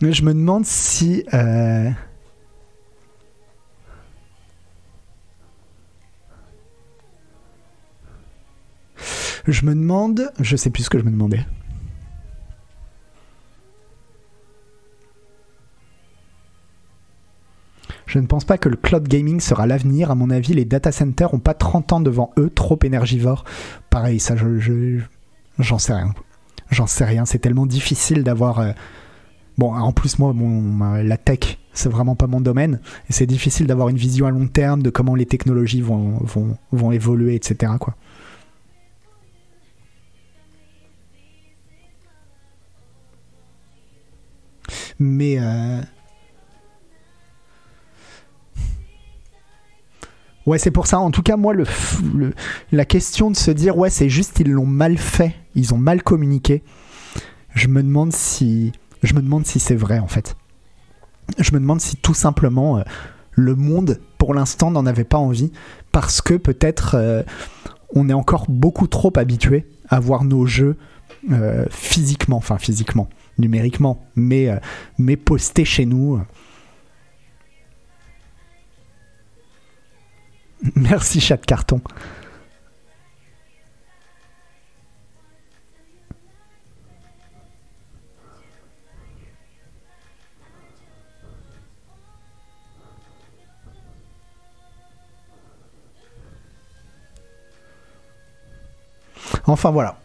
[0.00, 1.24] je me demande si.
[9.46, 11.44] Je me demande, je sais plus ce que je me demandais.
[18.10, 20.10] Je ne pense pas que le cloud gaming sera l'avenir.
[20.10, 23.44] À mon avis, les data centers ont pas 30 ans devant eux, trop énergivores.
[23.88, 24.98] Pareil, ça, je,
[25.60, 26.12] j'en sais rien.
[26.72, 27.24] J'en sais rien.
[27.24, 28.58] C'est tellement difficile d'avoir.
[28.58, 28.72] Euh,
[29.58, 30.34] bon, en plus, moi,
[31.04, 32.80] la tech, c'est vraiment pas mon domaine.
[33.08, 36.58] Et c'est difficile d'avoir une vision à long terme de comment les technologies vont, vont,
[36.72, 37.74] vont évoluer, etc.
[44.98, 45.36] Mais.
[45.38, 45.80] Euh,
[50.46, 50.98] ouais, c'est pour ça.
[50.98, 51.64] En tout cas, moi, le,
[52.72, 56.02] la question de se dire, ouais, c'est juste ils l'ont mal fait, ils ont mal
[56.02, 56.62] communiqué.
[57.54, 58.72] Je me demande si,
[59.02, 60.36] je me demande si c'est vrai en fait.
[61.38, 62.82] Je me demande si tout simplement euh,
[63.32, 65.52] le monde, pour l'instant, n'en avait pas envie
[65.92, 67.22] parce que peut-être euh,
[67.94, 70.76] on est encore beaucoup trop habitué à voir nos jeux
[71.70, 74.56] physiquement, enfin physiquement, numériquement, mais, euh,
[74.98, 76.20] mais posté chez nous.
[80.76, 81.80] Merci chat de carton.
[99.46, 99.96] Enfin voilà.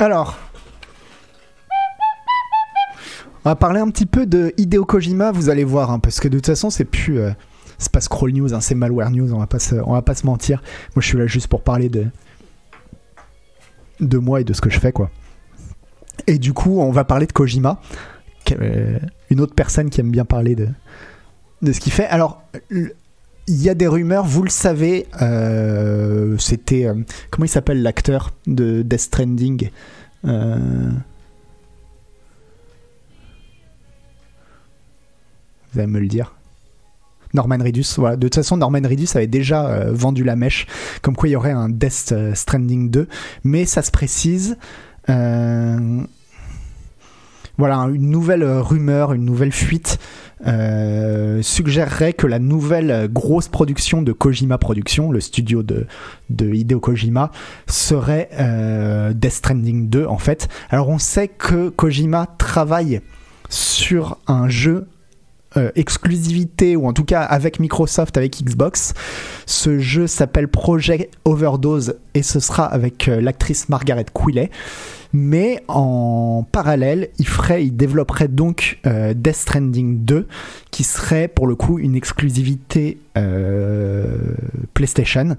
[0.00, 0.38] Alors,
[3.44, 6.28] on va parler un petit peu de Hideo Kojima, vous allez voir, hein, parce que
[6.28, 7.20] de toute façon, c'est plus.
[7.20, 7.30] Euh,
[7.78, 10.14] c'est pas Scroll News, hein, c'est Malware News, on va, pas se, on va pas
[10.14, 10.62] se mentir.
[10.96, 12.06] Moi, je suis là juste pour parler de.
[14.00, 15.10] de moi et de ce que je fais, quoi.
[16.26, 17.80] Et du coup, on va parler de Kojima,
[18.52, 18.98] euh,
[19.30, 20.68] une autre personne qui aime bien parler de,
[21.62, 22.06] de ce qu'il fait.
[22.06, 26.88] Alors, il y a des rumeurs, vous le savez, euh, c'était...
[27.30, 29.70] Comment il s'appelle l'acteur de Death Stranding
[35.72, 36.34] Vous allez me le dire.
[37.34, 38.16] Norman Reedus, voilà.
[38.16, 40.66] De toute façon, Norman Reedus avait déjà vendu la mèche,
[41.02, 43.06] comme quoi il y aurait un Death Stranding 2,
[43.44, 44.56] mais ça se précise.
[45.06, 45.76] voilà,
[47.58, 49.98] une nouvelle rumeur, une nouvelle fuite
[50.46, 55.86] euh, suggérerait que la nouvelle grosse production de Kojima Productions, le studio de,
[56.30, 57.32] de Hideo Kojima,
[57.66, 60.48] serait euh, Death Stranding 2 en fait.
[60.70, 63.00] Alors on sait que Kojima travaille
[63.48, 64.86] sur un jeu
[65.58, 68.94] euh, exclusivité, ou en tout cas avec Microsoft, avec Xbox.
[69.46, 74.50] Ce jeu s'appelle Project Overdose et ce sera avec euh, l'actrice Margaret Quilley.
[75.12, 80.28] Mais en parallèle, il, ferait, il développerait donc euh, Death Stranding 2,
[80.70, 82.98] qui serait pour le coup une exclusivité
[84.74, 85.36] PlayStation.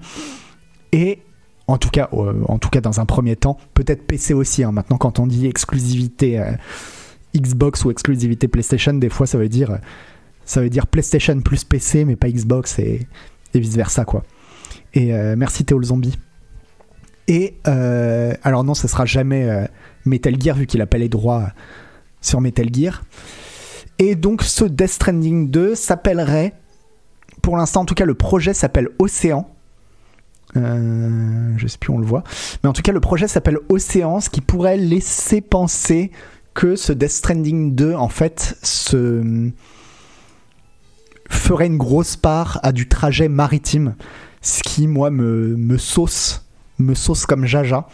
[0.92, 1.20] Et
[1.66, 4.64] en tout, cas, en tout cas, dans un premier temps, peut-être PC aussi.
[4.64, 4.72] Hein.
[4.72, 6.42] Maintenant, quand on dit exclusivité
[7.34, 9.78] Xbox ou exclusivité PlayStation, des fois ça veut dire
[10.50, 13.06] ça veut dire PlayStation plus PC mais pas Xbox et,
[13.54, 14.24] vice versa quoi.
[14.94, 16.18] Et euh, merci Théo le zombie.
[17.28, 19.64] Et euh, alors non, ce sera jamais euh,
[20.04, 21.52] Metal Gear vu qu'il a pas les droits
[22.20, 23.04] sur Metal Gear.
[24.00, 26.54] Et donc ce Death Stranding 2 s'appellerait,
[27.42, 29.48] pour l'instant en tout cas le projet s'appelle Océan.
[30.56, 32.24] je sais plus on le voit.
[32.64, 36.10] Mais en tout cas le projet s'appelle Océan, ce qui pourrait laisser penser
[36.54, 39.52] que ce Death Stranding 2, en fait, se
[41.30, 43.94] ferait une grosse part à du trajet maritime,
[44.42, 46.46] ce qui, moi, me, sauce,
[46.78, 47.86] me sauce comme jaja.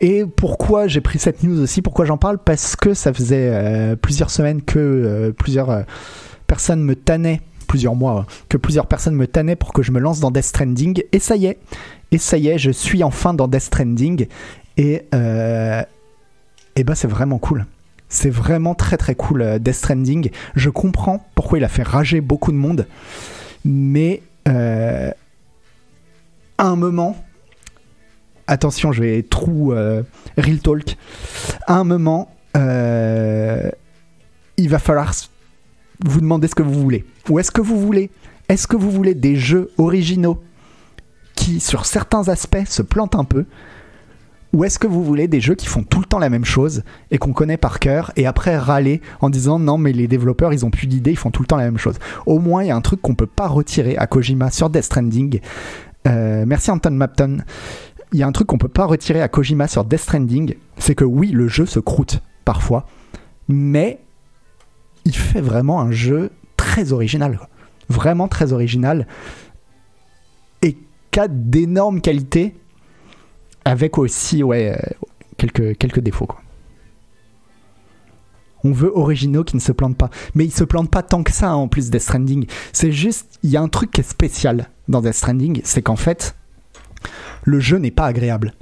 [0.00, 2.38] Et pourquoi j'ai pris cette news aussi, pourquoi j'en parle?
[2.38, 5.82] Parce que ça faisait euh, plusieurs semaines que euh, plusieurs euh,
[6.48, 10.18] personnes me tannaient, plusieurs mois, que plusieurs personnes me tannaient pour que je me lance
[10.18, 11.02] dans Death Stranding.
[11.12, 11.58] Et ça y est,
[12.10, 14.26] et ça y est, je suis enfin dans Death Stranding.
[14.76, 15.04] Et,
[16.74, 17.66] et ben c'est vraiment cool.
[18.12, 20.30] C'est vraiment très très cool euh, Death Stranding.
[20.54, 22.86] Je comprends pourquoi il a fait rager beaucoup de monde,
[23.64, 25.10] mais euh,
[26.58, 27.16] à un moment,
[28.46, 30.02] attention, je vais trou euh,
[30.36, 30.98] real talk.
[31.66, 32.60] Un moment, il
[34.68, 35.14] va falloir
[36.04, 37.06] vous demander ce que vous voulez.
[37.30, 38.10] Ou est-ce que vous voulez
[38.50, 40.42] Est-ce que vous voulez des jeux originaux
[41.34, 43.46] qui, sur certains aspects, se plantent un peu
[44.52, 46.82] ou est-ce que vous voulez des jeux qui font tout le temps la même chose
[47.10, 50.66] et qu'on connaît par cœur et après râler en disant non mais les développeurs ils
[50.66, 51.98] ont plus d'idées, ils font tout le temps la même chose.
[52.26, 54.84] Au moins il y a un truc qu'on peut pas retirer à Kojima sur Death
[54.84, 55.40] Stranding.
[56.06, 57.38] Euh, merci Anton Mapton.
[58.12, 60.94] Il y a un truc qu'on peut pas retirer à Kojima sur Death Stranding, c'est
[60.94, 62.86] que oui le jeu se croûte parfois,
[63.48, 64.00] mais
[65.06, 67.40] il fait vraiment un jeu très original,
[67.88, 69.06] vraiment très original
[70.60, 70.76] et
[71.10, 72.54] qui d'énormes qualités
[73.64, 76.26] avec aussi ouais, euh, quelques, quelques défauts.
[76.26, 76.40] Quoi.
[78.64, 80.10] On veut originaux qui ne se plantent pas.
[80.34, 82.46] Mais ils se plantent pas tant que ça hein, en plus Death Stranding.
[82.72, 85.96] C'est juste, il y a un truc qui est spécial dans Death Stranding, c'est qu'en
[85.96, 86.36] fait,
[87.44, 88.54] le jeu n'est pas agréable.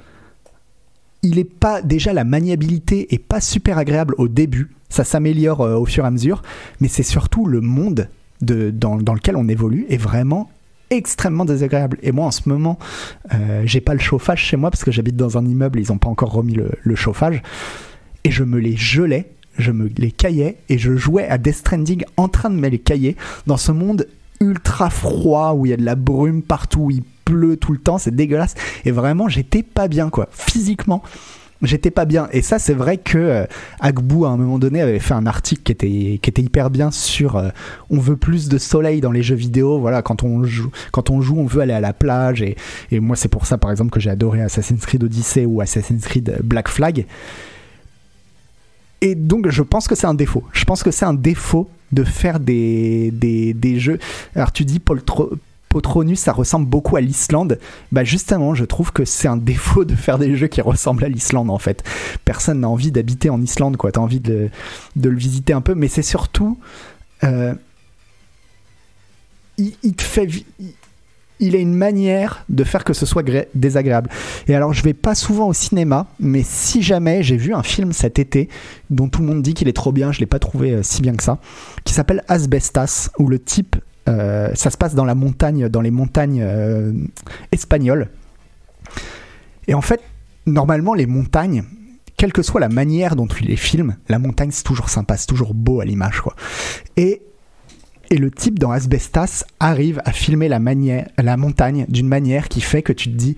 [1.23, 4.71] Il est pas déjà la maniabilité est pas super agréable au début.
[4.89, 6.41] Ça s'améliore euh, au fur et à mesure,
[6.79, 8.09] mais c'est surtout le monde
[8.41, 10.49] de, dans, dans, lequel on évolue est vraiment
[10.91, 11.97] extrêmement désagréable.
[12.03, 12.77] Et moi, en ce moment,
[13.33, 15.97] euh, j'ai pas le chauffage chez moi parce que j'habite dans un immeuble, ils ont
[15.97, 17.41] pas encore remis le, chauffage.
[18.23, 22.03] Et je me les gelais, je me les caillais et je jouais à Death Stranding
[22.17, 23.15] en train de me les cailler
[23.47, 24.07] dans ce monde
[24.39, 27.79] ultra froid où il y a de la brume partout, où il pleut tout le
[27.79, 28.55] temps, c'est dégueulasse.
[28.85, 30.27] Et vraiment, j'étais pas bien, quoi.
[30.31, 31.01] Physiquement,
[31.61, 32.27] j'étais pas bien.
[32.31, 33.45] Et ça, c'est vrai que euh,
[33.79, 36.91] Agbu, à un moment donné, avait fait un article qui était, qui était hyper bien
[36.91, 37.49] sur euh,
[37.89, 39.79] on veut plus de soleil dans les jeux vidéo.
[39.79, 42.41] Voilà, quand on joue, quand on, joue on veut aller à la plage.
[42.41, 42.55] Et,
[42.91, 46.03] et moi, c'est pour ça, par exemple, que j'ai adoré Assassin's Creed Odyssey ou Assassin's
[46.03, 47.05] Creed Black Flag.
[49.01, 50.43] Et donc, je pense que c'est un défaut.
[50.53, 53.99] Je pense que c'est un défaut de faire des, des, des jeux.
[54.35, 55.01] Alors, tu dis Paul,
[55.71, 57.57] Potronus, ça ressemble beaucoup à l'Islande.
[57.93, 61.09] Bah justement, je trouve que c'est un défaut de faire des jeux qui ressemblent à
[61.09, 61.83] l'Islande en fait.
[62.25, 63.91] Personne n'a envie d'habiter en Islande, quoi.
[63.93, 64.49] T'as envie de,
[65.01, 66.59] le visiter un peu, mais c'est surtout,
[67.23, 67.53] euh,
[69.57, 70.27] il, te fait,
[71.39, 73.23] il, a une manière de faire que ce soit
[73.55, 74.09] désagréable.
[74.47, 77.93] Et alors, je vais pas souvent au cinéma, mais si jamais j'ai vu un film
[77.93, 78.49] cet été
[78.89, 81.01] dont tout le monde dit qu'il est trop bien, je l'ai pas trouvé euh, si
[81.01, 81.39] bien que ça,
[81.85, 83.77] qui s'appelle Asbestas, où le type
[84.09, 86.93] euh, ça se passe dans la montagne, dans les montagnes euh,
[87.51, 88.09] espagnoles.
[89.67, 90.01] Et en fait,
[90.45, 91.63] normalement, les montagnes,
[92.17, 95.27] quelle que soit la manière dont tu les filmes, la montagne c'est toujours sympa, c'est
[95.27, 96.21] toujours beau à l'image.
[96.97, 97.21] Et
[98.09, 102.59] et le type dans Asbestas arrive à filmer la, manière, la montagne d'une manière qui
[102.59, 103.37] fait que tu te dis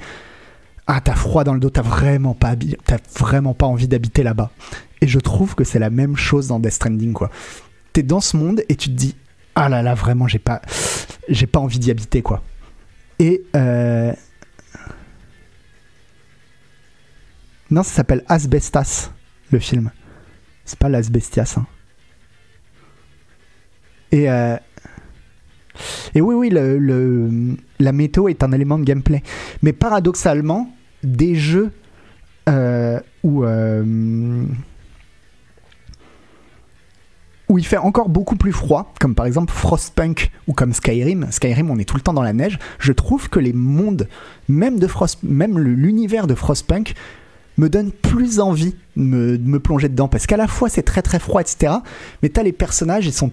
[0.88, 4.52] ah t'as froid dans le dos, t'as vraiment pas t'as vraiment pas envie d'habiter là-bas.
[5.02, 7.30] Et je trouve que c'est la même chose dans Death Stranding quoi.
[7.94, 9.16] T'es dans ce monde et tu te dis
[9.56, 10.62] ah là là, vraiment, j'ai pas,
[11.30, 12.44] j'ai pas envie d'y habiter, quoi.
[13.20, 14.14] Et euh,
[17.70, 19.12] non, ça s'appelle Asbestas,
[19.52, 19.92] le film.
[20.66, 21.56] C'est pas l'asbestias.
[21.58, 21.66] Hein.
[24.12, 24.58] Et, euh,
[26.14, 29.24] et oui, oui, le, la météo est un élément de gameplay.
[29.62, 30.74] Mais paradoxalement,
[31.04, 31.72] des jeux
[32.50, 34.46] euh, où, euh,
[37.50, 41.28] où il fait encore beaucoup plus froid, comme par exemple Frostpunk ou comme Skyrim.
[41.30, 42.58] Skyrim, on est tout le temps dans la neige.
[42.80, 44.08] Je trouve que les mondes,
[44.48, 46.96] même de Frost, même l'univers de Frostpunk,
[47.58, 51.20] me donne plus envie de me, plonger dedans parce qu'à la fois c'est très très
[51.20, 51.74] froid etc
[52.24, 53.32] mais t'as les personnages ils sont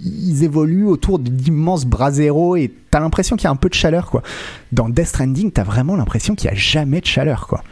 [0.00, 3.74] ils évoluent autour d'immenses bras zéro et t'as l'impression qu'il y a un peu de
[3.74, 4.22] chaleur quoi.
[4.70, 7.64] Dans Death Stranding, t'as vraiment l'impression qu'il n'y a jamais de chaleur quoi.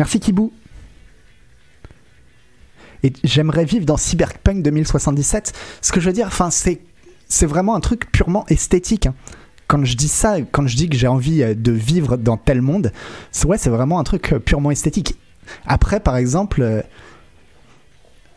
[0.00, 0.50] Merci Kibou.
[3.02, 5.52] Et j'aimerais vivre dans Cyberpunk 2077.
[5.82, 6.80] Ce que je veux dire, enfin, c'est
[7.28, 9.08] c'est vraiment un truc purement esthétique.
[9.08, 9.14] Hein
[9.66, 12.62] quand je dis ça, quand je dis que j'ai envie euh, de vivre dans tel
[12.62, 12.92] monde,
[13.30, 15.16] c'est ouais, c'est vraiment un truc euh, purement esthétique.
[15.66, 16.80] Après, par exemple, euh,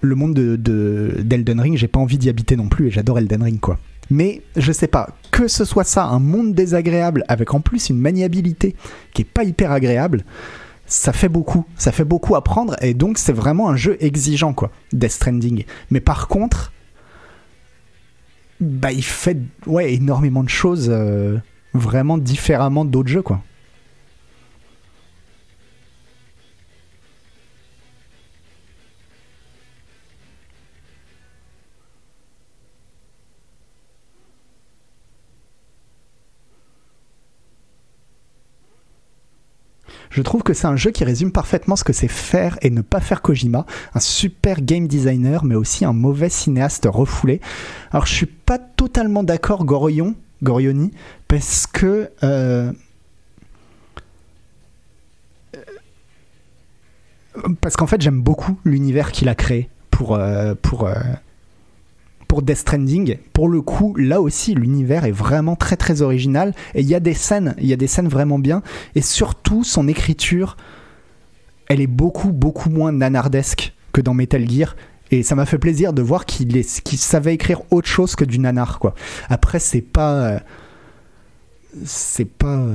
[0.01, 3.41] le monde de, d'Elden Ring, j'ai pas envie d'y habiter non plus et j'adore Elden
[3.41, 3.79] Ring, quoi.
[4.09, 7.99] Mais je sais pas, que ce soit ça, un monde désagréable avec en plus une
[7.99, 8.75] maniabilité
[9.13, 10.25] qui est pas hyper agréable,
[10.85, 14.53] ça fait beaucoup, ça fait beaucoup à prendre et donc c'est vraiment un jeu exigeant,
[14.53, 15.65] quoi, Death Stranding.
[15.91, 16.71] Mais par contre,
[18.59, 21.37] bah, il fait ouais, énormément de choses euh,
[21.73, 23.41] vraiment différemment d'autres jeux, quoi.
[40.13, 42.81] Je trouve que c'est un jeu qui résume parfaitement ce que c'est faire et ne
[42.81, 43.65] pas faire Kojima.
[43.95, 47.41] Un super game designer, mais aussi un mauvais cinéaste refoulé.
[47.91, 50.91] Alors je suis pas totalement d'accord, Gorion, Gorioni,
[51.27, 52.11] parce que...
[52.21, 52.71] Euh,
[57.59, 60.93] parce qu'en fait j'aime beaucoup l'univers qu'il a créé pour, euh, pour, euh,
[62.33, 66.55] pour Death Stranding, pour le coup, là aussi, l'univers est vraiment très très original.
[66.73, 68.63] Et il y a des scènes, il y a des scènes vraiment bien.
[68.95, 70.57] Et surtout, son écriture,
[71.67, 74.75] elle est beaucoup beaucoup moins nanardesque que dans Metal Gear.
[75.11, 78.79] Et ça m'a fait plaisir de voir qu'il savait écrire autre chose que du nanar,
[78.79, 78.95] quoi.
[79.29, 80.39] Après, c'est pas.
[81.85, 82.65] C'est pas.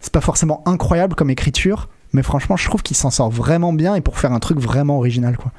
[0.00, 3.94] C'est pas forcément incroyable comme écriture, mais franchement, je trouve qu'il s'en sort vraiment bien
[3.94, 5.52] et pour faire un truc vraiment original, quoi.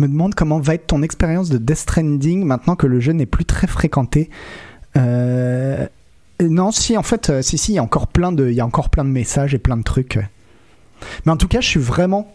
[0.00, 3.26] Me demande comment va être ton expérience de Death Stranding maintenant que le jeu n'est
[3.26, 4.30] plus très fréquenté.
[4.96, 5.86] Euh,
[6.42, 8.88] non, si, en fait, euh, si, si, il y a encore plein de, il encore
[8.88, 10.18] plein de messages et plein de trucs.
[11.26, 12.34] Mais en tout cas, je suis vraiment,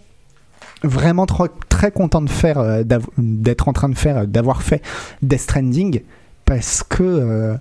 [0.84, 2.84] vraiment très content de faire, euh,
[3.18, 4.84] d'être en train de faire, d'avoir fait
[5.24, 6.02] Death Stranding
[6.46, 7.58] parce que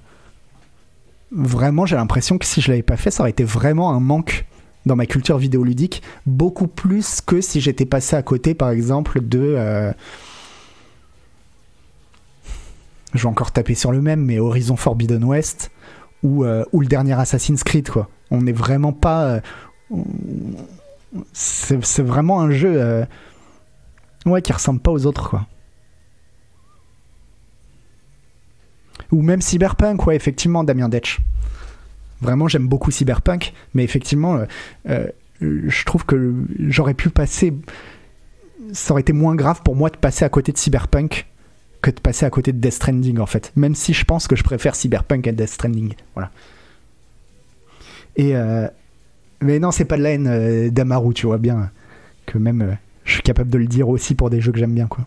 [1.32, 4.44] vraiment, j'ai l'impression que si je l'avais pas fait, ça aurait été vraiment un manque
[4.86, 9.54] dans ma culture vidéoludique beaucoup plus que si j'étais passé à côté par exemple de
[9.56, 9.92] euh,
[13.14, 15.70] je vais encore taper sur le même mais Horizon Forbidden West
[16.22, 18.08] ou, euh, ou le dernier Assassin's Creed quoi.
[18.30, 19.40] On n'est vraiment pas euh,
[21.32, 23.06] c'est vraiment un jeu
[24.26, 25.46] ouais qui ressemble pas aux autres quoi.
[29.12, 31.20] Ou même Cyberpunk ouais effectivement Damien Detch
[32.24, 34.46] Vraiment, j'aime beaucoup Cyberpunk, mais effectivement, euh,
[34.88, 35.06] euh,
[35.42, 37.52] je trouve que j'aurais pu passer.
[38.72, 41.26] Ça aurait été moins grave pour moi de passer à côté de Cyberpunk
[41.82, 43.52] que de passer à côté de Death Stranding, en fait.
[43.56, 45.92] Même si je pense que je préfère Cyberpunk à Death Stranding.
[46.14, 46.30] Voilà.
[48.16, 48.34] Et.
[48.34, 48.68] Euh,
[49.42, 51.70] mais non, c'est pas de la haine d'Amaru, tu vois bien.
[52.24, 52.78] Que même.
[53.04, 55.06] je suis capable de le dire aussi pour des jeux que j'aime bien, quoi.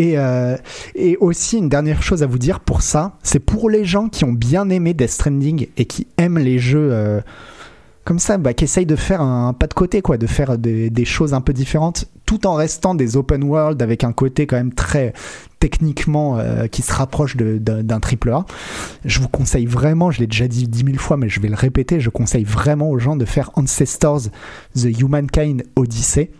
[0.00, 0.56] Euh,
[0.94, 4.24] et, aussi, une dernière chose à vous dire pour ça, c'est pour les gens qui
[4.24, 7.20] ont bien aimé Death Stranding et qui aiment les jeux euh,
[8.04, 11.04] comme ça, bah, qui essayent de faire un, pas de côté, quoi, de faire des,
[11.04, 14.72] choses un peu différentes, tout en restant des open world avec un côté quand même
[14.72, 15.12] très
[15.58, 18.46] techniquement euh, qui se rapproche d'un triple A.
[19.04, 21.54] Je vous conseille vraiment, je l'ai déjà dit dix mille fois, mais je vais le
[21.54, 24.22] répéter, je conseille vraiment aux gens de faire Ancestors
[24.74, 26.30] The Humankind Odyssey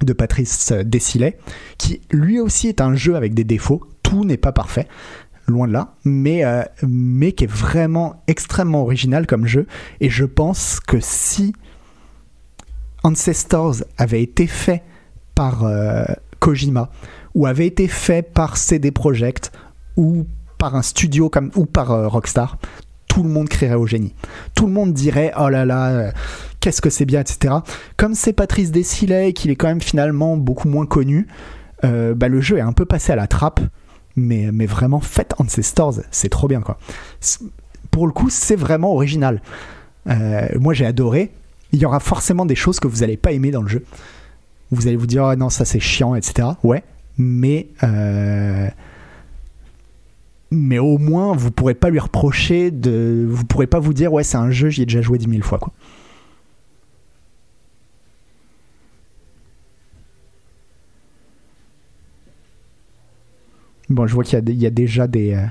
[0.00, 1.38] de Patrice Desilet,
[1.78, 3.82] qui lui aussi est un jeu avec des défauts.
[4.02, 4.88] Tout n'est pas parfait,
[5.46, 9.66] loin de là, mais, euh, mais qui est vraiment extrêmement original comme jeu.
[10.00, 11.52] Et je pense que si
[13.02, 14.82] Ancestors avait été fait
[15.34, 16.04] par euh,
[16.40, 16.90] Kojima,
[17.34, 19.52] ou avait été fait par CD Projekt,
[19.96, 20.26] ou
[20.58, 22.58] par un studio comme ou par euh, Rockstar,
[23.12, 24.14] tout le monde crierait au génie.
[24.54, 26.10] Tout le monde dirait oh là là, euh,
[26.60, 27.56] qu'est-ce que c'est bien, etc.
[27.98, 31.28] Comme c'est Patrice Desilets et qu'il est quand même finalement beaucoup moins connu,
[31.84, 33.60] euh, bah, le jeu est un peu passé à la trappe.
[34.16, 36.78] Mais, mais vraiment, faites Ancestors, c'est trop bien quoi.
[37.90, 39.42] Pour le coup, c'est vraiment original.
[40.06, 41.32] moi j'ai adoré.
[41.72, 43.84] Il y aura forcément des choses que vous n'allez pas aimer dans le jeu.
[44.70, 46.48] Vous allez vous dire, oh non, ça c'est chiant, etc.
[46.62, 46.82] Ouais,
[47.18, 47.68] mais
[50.52, 54.22] mais au moins vous pourrez pas lui reprocher de vous pourrez pas vous dire ouais
[54.22, 55.72] c'est un jeu j'y ai déjà joué 10 000 fois quoi.
[63.88, 65.46] Bon je vois qu'il y, a déjà des euh,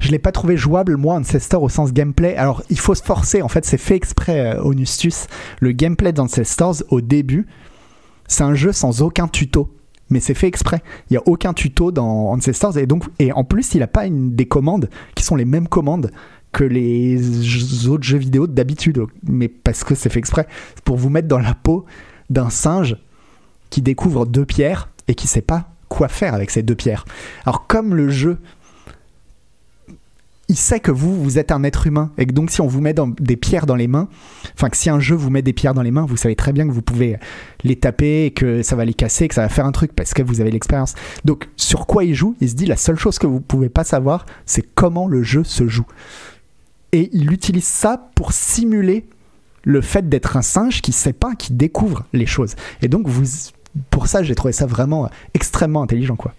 [0.00, 2.36] je l'ai pas trouvé jouable moi Ancestor au sens gameplay.
[2.36, 5.28] Alors il faut se forcer en fait c'est fait exprès euh, Onustus.
[5.60, 7.46] Le gameplay d'Ancestors au début
[8.28, 9.75] c'est un jeu sans aucun tuto
[10.10, 10.82] mais c'est fait exprès.
[11.10, 14.06] Il n'y a aucun tuto dans Ancestors et donc et en plus il n'a pas
[14.06, 16.10] une, des commandes qui sont les mêmes commandes
[16.52, 20.46] que les autres jeux vidéo d'habitude, mais parce que c'est fait exprès
[20.84, 21.84] pour vous mettre dans la peau
[22.30, 22.96] d'un singe
[23.68, 27.04] qui découvre deux pierres et qui sait pas quoi faire avec ces deux pierres.
[27.44, 28.38] Alors comme le jeu
[30.48, 32.10] il sait que vous, vous êtes un être humain.
[32.18, 34.08] Et que donc, si on vous met des pierres dans les mains,
[34.54, 36.52] enfin, que si un jeu vous met des pierres dans les mains, vous savez très
[36.52, 37.16] bien que vous pouvez
[37.64, 40.14] les taper, et que ça va les casser, que ça va faire un truc parce
[40.14, 40.94] que vous avez l'expérience.
[41.24, 43.84] Donc, sur quoi il joue Il se dit la seule chose que vous pouvez pas
[43.84, 45.86] savoir, c'est comment le jeu se joue.
[46.92, 49.06] Et il utilise ça pour simuler
[49.64, 52.54] le fait d'être un singe qui sait pas, qui découvre les choses.
[52.82, 53.08] Et donc,
[53.90, 56.32] pour ça, j'ai trouvé ça vraiment extrêmement intelligent, quoi.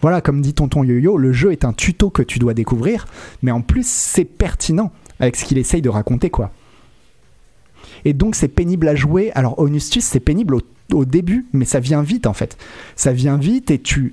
[0.00, 3.06] Voilà, comme dit Tonton Yo-Yo, le jeu est un tuto que tu dois découvrir,
[3.42, 6.50] mais en plus c'est pertinent avec ce qu'il essaye de raconter, quoi.
[8.04, 9.32] Et donc c'est pénible à jouer.
[9.34, 10.56] Alors Onustus, c'est pénible
[10.92, 12.56] au, début, mais ça vient vite en fait.
[12.94, 14.12] Ça vient vite et tu,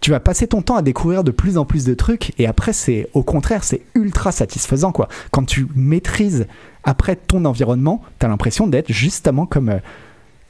[0.00, 2.32] tu vas passer ton temps à découvrir de plus en plus de trucs.
[2.38, 5.08] Et après, c'est au contraire, c'est ultra satisfaisant quoi.
[5.30, 6.46] Quand tu maîtrises
[6.84, 9.78] après ton environnement, tu as l'impression d'être justement comme, euh,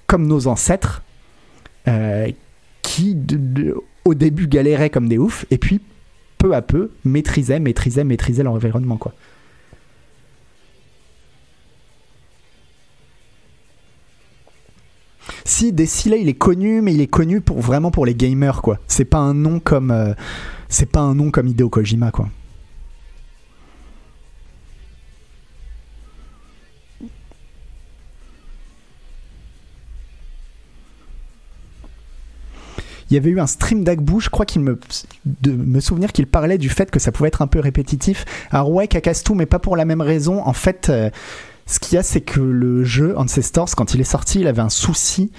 [0.07, 1.03] comme nos ancêtres
[1.89, 2.30] euh,
[2.82, 5.80] qui, de, au début galéraient comme des oufs, et puis
[6.38, 9.14] peu à peu maîtrisaient, maîtrisaient, maîtrisaient l'environnement, quoi.
[15.46, 18.78] Si Decile il est connu, mais il est connu pour vraiment pour les gamers quoi.
[18.88, 20.12] C'est pas un nom comme euh,
[20.68, 22.28] c'est pas un nom comme Kojima quoi.
[33.11, 34.78] Il y avait eu un stream d'Agbou, je crois qu'il me,
[35.24, 38.24] de me souvenir qu'il parlait du fait que ça pouvait être un peu répétitif.
[38.50, 40.42] Alors ouais, Kakastou, mais pas pour la même raison.
[40.44, 41.11] En fait, euh,
[41.66, 44.62] ce qu'il y a, c'est que le jeu Ancestors, quand il est sorti, il avait
[44.62, 45.30] un souci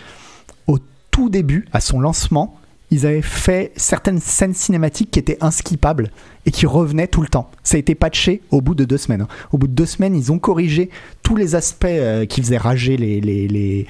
[0.68, 0.78] au
[1.12, 2.60] tout début, à son lancement.
[2.92, 6.12] Ils avaient fait certaines scènes cinématiques qui étaient inskippables
[6.46, 7.50] et qui revenaient tout le temps.
[7.64, 9.26] Ça a été patché au bout de deux semaines.
[9.52, 10.92] Au bout de deux semaines, ils ont corrigé
[11.24, 13.88] tous les aspects euh, qui faisaient rager les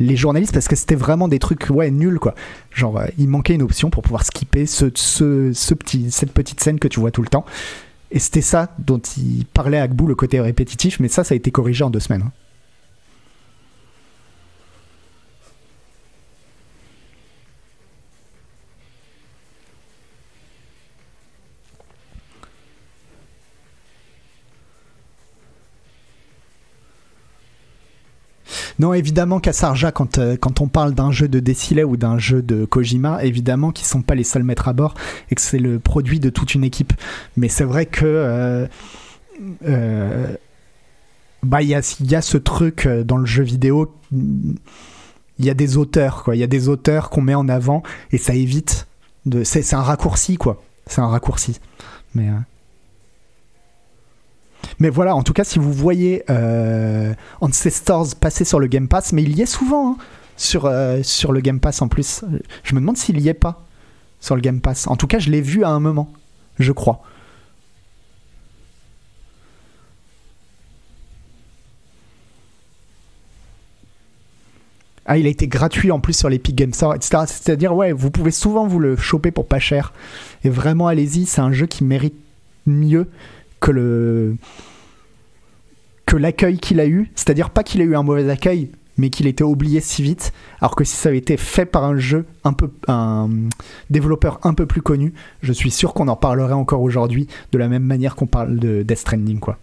[0.00, 2.34] les journalistes parce que c'était vraiment des trucs ouais nuls quoi.
[2.72, 6.78] Genre euh, il manquait une option pour pouvoir skipper ce, ce, petit, cette petite scène
[6.78, 7.44] que tu vois tout le temps.
[8.10, 11.36] Et c'était ça dont il parlait à Gbou, le côté répétitif, mais ça, ça a
[11.36, 12.22] été corrigé en deux semaines.
[12.26, 12.32] Hein.
[28.80, 32.40] Non, évidemment Kassarja, quand, euh, quand on parle d'un jeu de Decilet ou d'un jeu
[32.40, 34.94] de Kojima, évidemment qu'ils sont pas les seuls maîtres à bord
[35.30, 36.94] et que c'est le produit de toute une équipe.
[37.36, 38.66] Mais c'est vrai que euh,
[39.66, 40.34] euh,
[41.42, 46.34] bah y a, ce truc dans le jeu vidéo, il y a des auteurs quoi,
[46.34, 48.86] il y a des auteurs qu'on met en avant et ça évite
[49.26, 51.60] de, c'est un raccourci quoi, c'est un raccourci.
[52.14, 52.30] Mais
[54.78, 59.12] mais voilà, en tout cas, si vous voyez euh, Ancestors passer sur le Game Pass,
[59.12, 59.96] mais il y est souvent hein,
[60.36, 62.24] sur, euh, sur le Game Pass en plus.
[62.62, 63.64] Je me demande s'il y est pas
[64.20, 64.86] sur le Game Pass.
[64.86, 66.12] En tout cas, je l'ai vu à un moment,
[66.58, 67.02] je crois.
[75.06, 77.24] Ah, il a été gratuit en plus sur l'Epic Game Store, etc.
[77.26, 79.92] C'est-à-dire, ouais, vous pouvez souvent vous le choper pour pas cher.
[80.44, 82.14] Et vraiment, allez-y, c'est un jeu qui mérite
[82.64, 83.08] mieux
[83.60, 84.36] que le
[86.06, 89.26] que l'accueil qu'il a eu, c'est-à-dire pas qu'il a eu un mauvais accueil, mais qu'il
[89.26, 92.52] était oublié si vite, alors que si ça avait été fait par un jeu un
[92.52, 93.28] peu un
[93.90, 97.68] développeur un peu plus connu, je suis sûr qu'on en parlerait encore aujourd'hui de la
[97.68, 99.58] même manière qu'on parle de Death Stranding quoi.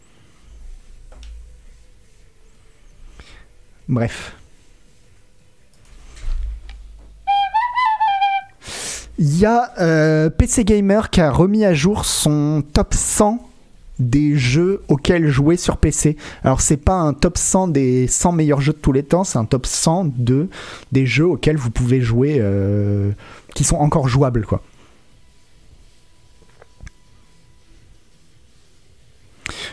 [3.89, 4.35] Bref.
[9.19, 13.46] Il y a euh, PC Gamer qui a remis à jour son top 100
[13.99, 16.17] des jeux auxquels jouer sur PC.
[16.43, 19.37] Alors c'est pas un top 100 des 100 meilleurs jeux de tous les temps, c'est
[19.37, 20.49] un top 100 de
[20.91, 23.11] des jeux auxquels vous pouvez jouer euh,
[23.55, 24.61] qui sont encore jouables quoi.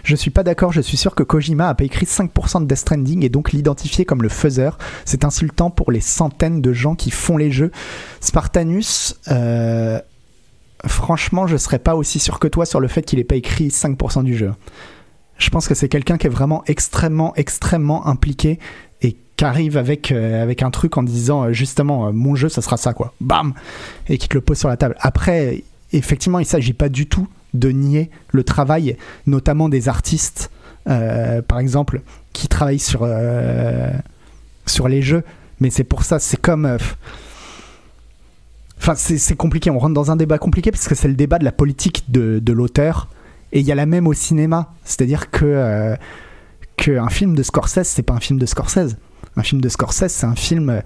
[0.05, 2.79] Je suis pas d'accord, je suis sûr que Kojima a pas écrit 5% de Death
[2.79, 4.77] Stranding et donc l'identifier comme le faiseur.
[5.07, 7.73] C'est insultant pour les centaines de gens qui font les jeux.
[8.21, 9.99] Spartanus, euh,
[10.87, 13.69] franchement, je serais pas aussi sûr que toi sur le fait qu'il ait pas écrit
[13.69, 14.53] 5% du jeu.
[15.39, 18.59] Je pense que c'est quelqu'un qui est vraiment extrêmement, extrêmement impliqué
[19.03, 22.63] et qui arrive avec, euh, avec un truc en disant euh, justement mon jeu ça
[22.63, 23.15] sera ça quoi.
[23.21, 23.53] Bam
[24.09, 24.97] Et qui te le pose sur la table.
[25.01, 30.51] Après, effectivement, il s'agit pas du tout de nier le travail, notamment des artistes,
[30.89, 33.91] euh, par exemple, qui travaillent sur, euh,
[34.67, 35.23] sur les jeux.
[35.61, 36.77] Mais c'est pour ça, c'est comme.
[38.89, 39.71] Euh, enfin, c'est compliqué.
[39.71, 42.53] On rentre dans un débat compliqué parce que c'est le débat de la politique de,
[42.53, 43.09] l'auteur.
[43.53, 44.73] Et il y a la même au cinéma.
[44.85, 45.97] C'est-à-dire que
[46.77, 48.97] qu'un film de Scorsese, c'est pas un film de Scorsese.
[49.37, 50.83] Un film de Scorsese, c'est un film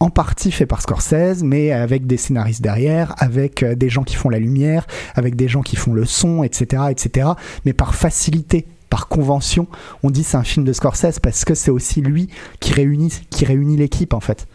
[0.00, 4.16] en partie fait par Scorsese, mais avec des scénaristes derrière, avec euh, des gens qui
[4.16, 7.28] font la lumière, avec des gens qui font le son, etc., etc.
[7.64, 9.66] Mais par facilité, par convention,
[10.02, 12.28] on dit c'est un film de Scorsese parce que c'est aussi lui
[12.60, 14.46] qui réunit, qui réunit l'équipe en fait.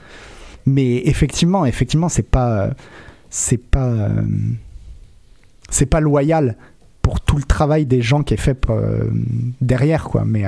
[0.70, 2.72] Mais effectivement, effectivement, c'est pas, euh,
[3.30, 4.22] c'est pas, euh,
[5.70, 6.56] c'est pas loyal
[7.02, 8.60] pour tout le travail des gens qui est fait
[9.62, 10.24] derrière, quoi.
[10.26, 10.46] Mais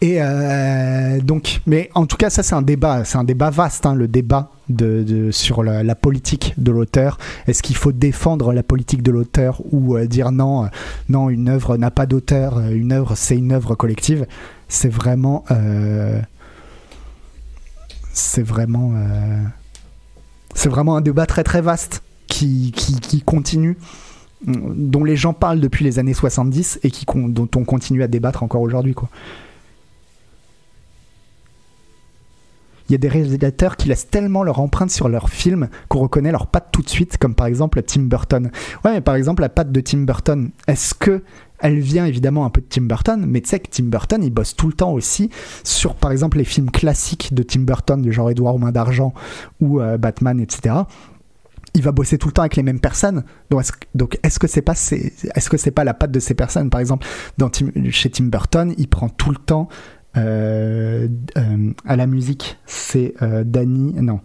[0.00, 3.86] Et euh, donc, mais en tout cas, ça c'est un débat, c'est un débat vaste,
[3.86, 7.18] hein, le débat de, sur la, politique de l'auteur.
[7.46, 10.68] Est-ce qu'il faut défendre la politique de l'auteur ou euh, dire non, euh,
[11.08, 14.26] non, une œuvre n'a pas d'auteur, une œuvre c'est une œuvre collective?
[14.68, 15.44] C'est vraiment,
[18.12, 18.92] c'est vraiment,
[20.54, 23.78] c'est vraiment un débat très très vaste qui, qui, qui continue
[24.44, 28.42] dont les gens parlent depuis les années 70 et qui, dont on continue à débattre
[28.42, 28.94] encore aujourd'hui.
[28.94, 29.08] quoi.
[32.88, 36.32] Il y a des réalisateurs qui laissent tellement leur empreinte sur leur film qu'on reconnaît
[36.32, 38.50] leur patte tout de suite, comme par exemple Tim Burton.
[38.84, 41.22] Ouais, mais par exemple, la patte de Tim Burton, est-ce que
[41.58, 44.30] elle vient évidemment un peu de Tim Burton, mais tu sais que Tim Burton, il
[44.30, 45.30] bosse tout le temps aussi
[45.64, 49.14] sur, par exemple, les films classiques de Tim Burton, du genre Edouard aux mains d'argent
[49.60, 50.74] ou euh, Batman, etc
[51.76, 53.22] il va bosser tout le temps avec les mêmes personnes.
[53.94, 56.70] Donc est-ce que c'est pas est-ce que c'est pas la patte de ces personnes?
[56.70, 57.06] Par exemple,
[57.90, 59.68] chez Tim Burton, il prend tout le temps
[60.16, 63.92] à la musique, c'est euh, Danny.
[63.94, 64.20] Non.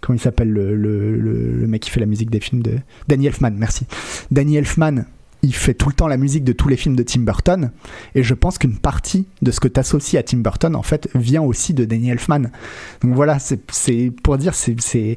[0.00, 2.78] Comment il s'appelle le, le, mec qui fait la musique des films de.
[3.08, 3.86] Danny Elfman, merci.
[4.30, 5.04] Danny Elfman,
[5.42, 7.72] il fait tout le temps la musique de tous les films de Tim Burton.
[8.14, 11.08] Et je pense qu'une partie de ce que tu associes à Tim Burton, en fait,
[11.14, 12.50] vient aussi de Danny Elfman.
[13.02, 15.16] Donc voilà, c'est pour dire, c'est.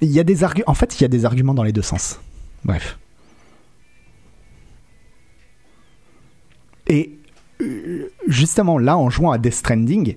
[0.00, 0.68] Il y a des arguments.
[0.68, 2.20] En fait, il y a des arguments dans les deux sens.
[2.64, 2.98] Bref.
[6.88, 7.18] Et
[8.26, 10.16] justement là, en jouant à Death Stranding,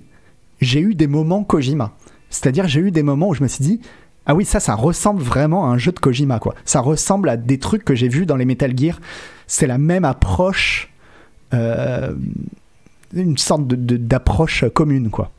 [0.61, 1.93] j'ai eu des moments Kojima.
[2.29, 3.81] C'est-à-dire, j'ai eu des moments où je me suis dit,
[4.25, 6.55] ah oui, ça, ça ressemble vraiment à un jeu de Kojima, quoi.
[6.65, 8.99] Ça ressemble à des trucs que j'ai vus dans les Metal Gear.
[9.47, 10.91] C'est la même approche,
[11.53, 12.13] euh,
[13.13, 15.31] une sorte d'approche commune, quoi.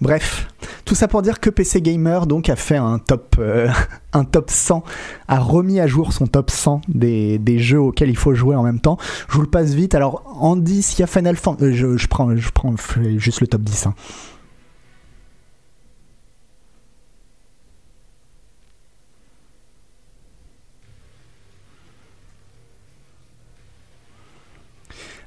[0.00, 0.48] Bref,
[0.86, 3.68] tout ça pour dire que PC Gamer donc a fait un top, euh,
[4.14, 4.82] un top 100,
[5.28, 8.80] a remis à jour son top 100 des, jeux auxquels il faut jouer en même
[8.80, 8.96] temps.
[9.28, 9.94] Je vous le passe vite.
[9.94, 11.82] Alors en 10, il y a Final Fantasy.
[11.82, 12.74] Euh, je, prends, je prends
[13.18, 13.86] juste le top 10.
[13.86, 13.94] Hein.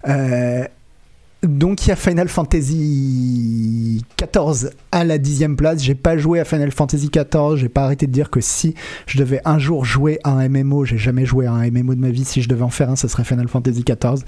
[0.07, 0.67] Euh,
[1.43, 5.83] donc il y a Final Fantasy XIV à la dixième place.
[5.83, 7.57] J'ai pas joué à Final Fantasy XIV.
[7.57, 8.75] J'ai pas arrêté de dire que si
[9.07, 11.99] je devais un jour jouer à un MMO, j'ai jamais joué à un MMO de
[11.99, 12.23] ma vie.
[12.23, 14.23] Si je devais en faire un, ce serait Final Fantasy XIV.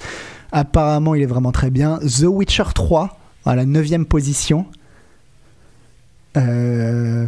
[0.52, 1.98] Apparemment, il est vraiment très bien.
[2.00, 4.66] The Witcher 3 à la neuvième position.
[6.36, 7.26] Euh,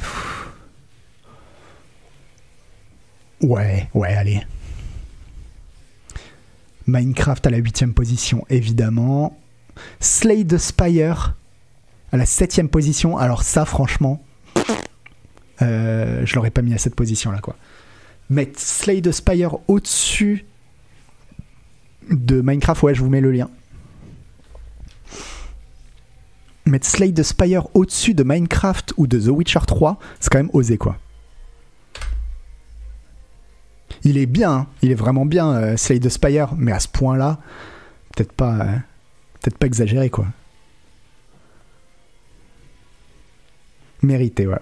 [3.40, 4.42] ouais, ouais, allez.
[6.86, 9.38] Minecraft à la huitième position, évidemment.
[10.00, 11.34] Slay the Spire
[12.12, 13.18] à la septième position.
[13.18, 14.22] Alors ça, franchement,
[15.62, 17.56] euh, je l'aurais pas mis à cette position là, quoi.
[18.30, 20.44] Mettre Slay the Spire au-dessus
[22.10, 23.50] de Minecraft, ouais, je vous mets le lien.
[26.66, 30.50] Mettre Slay the Spire au-dessus de Minecraft ou de The Witcher 3, c'est quand même
[30.52, 30.98] osé quoi.
[34.04, 34.66] Il est bien, hein.
[34.82, 37.38] il est vraiment bien, euh, Slay the Spire, mais à ce point-là,
[38.14, 38.76] peut-être pas, euh,
[39.40, 40.26] peut-être pas exagéré quoi.
[44.02, 44.58] Mérité, ouais.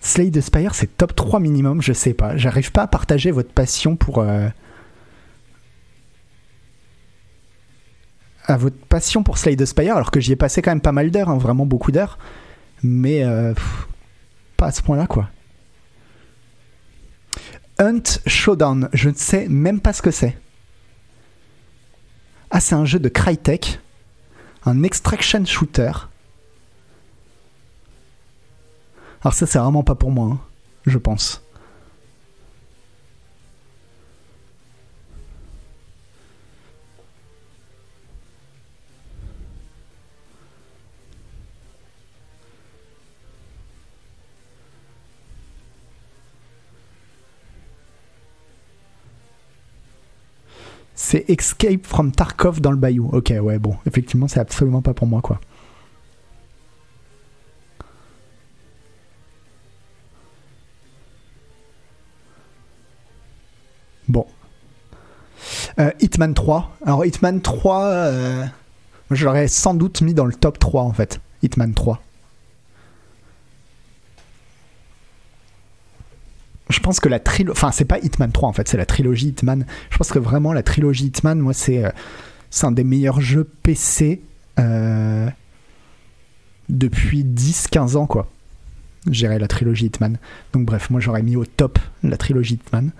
[0.00, 2.36] Slay the Spire, c'est top 3 minimum, je sais pas.
[2.36, 4.18] J'arrive pas à partager votre passion pour.
[4.20, 4.48] Euh,
[8.44, 10.92] à votre passion pour Slay the Spire, alors que j'y ai passé quand même pas
[10.92, 12.18] mal d'heures, hein, vraiment beaucoup d'heures.
[12.84, 13.52] Mais euh,
[14.56, 15.28] pas à ce point-là, quoi.
[17.80, 20.38] Hunt Showdown, je ne sais même pas ce que c'est.
[22.50, 23.80] Ah, c'est un jeu de Crytek,
[24.64, 25.92] un extraction shooter.
[29.22, 30.40] Alors ça, c'est vraiment pas pour moi, hein,
[30.86, 31.42] je pense.
[50.96, 53.10] C'est Escape from Tarkov dans le bayou.
[53.12, 55.38] Ok, ouais, bon, effectivement, c'est absolument pas pour moi, quoi.
[64.08, 64.26] Bon.
[65.78, 66.76] Euh, Hitman 3.
[66.86, 68.46] Alors, Hitman 3, euh,
[69.10, 71.20] je l'aurais sans doute mis dans le top 3 en fait.
[71.42, 72.00] Hitman 3.
[76.68, 77.56] Je pense que la trilogie.
[77.56, 79.66] Enfin, c'est pas Hitman 3 en fait, c'est la trilogie Hitman.
[79.90, 81.90] Je pense que vraiment la trilogie Hitman, moi, c'est euh,
[82.62, 84.22] un des meilleurs jeux PC
[86.68, 88.30] depuis 10-15 ans quoi.
[89.08, 90.18] J'irais la trilogie Hitman.
[90.52, 92.90] Donc, bref, moi j'aurais mis au top la trilogie Hitman.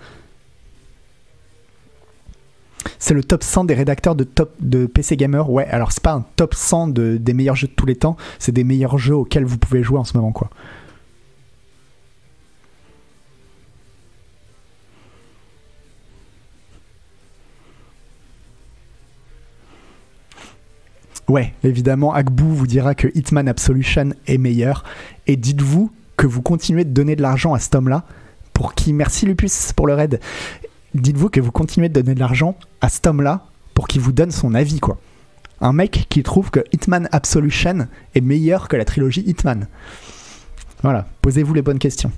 [2.99, 5.49] C'est le top 100 des rédacteurs de, PC Gamer.
[5.49, 8.17] Ouais, alors c'est pas un top 100 de, des meilleurs jeux de tous les temps,
[8.39, 10.49] c'est des meilleurs jeux auxquels vous pouvez jouer en ce moment, quoi.
[21.27, 24.83] Ouais, évidemment, Agbou vous dira que Hitman Absolution est meilleur.
[25.27, 28.05] Et dites-vous que vous continuez de donner de l'argent à cet homme-là,
[28.53, 30.19] pour qui, merci Lupus pour le raid,
[30.95, 34.31] dites-vous que vous continuez de donner de l'argent à cet homme-là pour qu'il vous donne
[34.31, 34.99] son avis, quoi.
[35.59, 39.67] Un mec qui trouve que Hitman Absolution est meilleur que la trilogie Hitman.
[40.81, 42.11] Voilà, posez-vous les bonnes questions.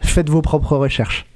[0.00, 1.26] Faites vos propres recherches.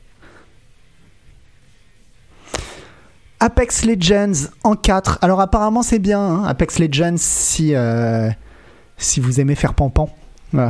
[3.45, 5.19] Apex Legends en 4.
[5.21, 8.31] Alors apparemment c'est bien, hein, Apex Legends, si, euh,
[8.97, 10.09] si vous aimez faire pampan.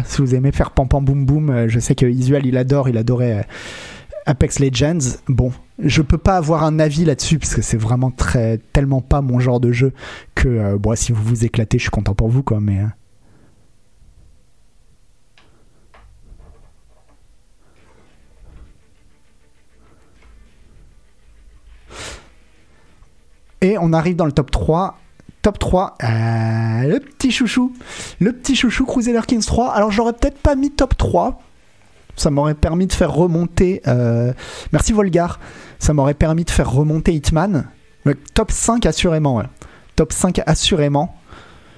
[0.05, 2.99] si vous aimez faire pampan boum boum, euh, je sais que Isuel il adore, il
[2.99, 3.33] adorait...
[3.33, 3.43] Euh,
[4.27, 8.59] Apex Legends, bon, je peux pas avoir un avis là-dessus parce que c'est vraiment très
[8.73, 9.93] tellement pas mon genre de jeu
[10.35, 12.81] que bon, si vous vous éclatez, je suis content pour vous quoi, mais
[23.65, 24.99] Et on arrive dans le top 3.
[25.43, 26.07] Top 3, euh,
[26.87, 27.75] le petit chouchou.
[28.21, 29.73] Le petit chouchou Crusader Kings 3.
[29.73, 31.41] Alors j'aurais peut-être pas mis top 3
[32.17, 33.83] ça m'aurait permis de faire remonter.
[33.87, 34.33] Euh,
[34.73, 35.41] merci Volgar.
[35.79, 37.69] Ça m'aurait permis de faire remonter Hitman.
[38.35, 39.43] top 5 assurément.
[39.97, 41.17] Top 5 assurément.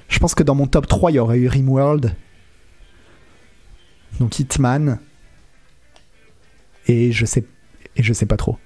[0.09, 2.15] Je pense que dans mon top 3, il y aurait eu Rimworld.
[4.21, 4.99] Donc Hitman.
[6.87, 7.45] Et je sais,
[7.97, 8.59] et je sais pas trop.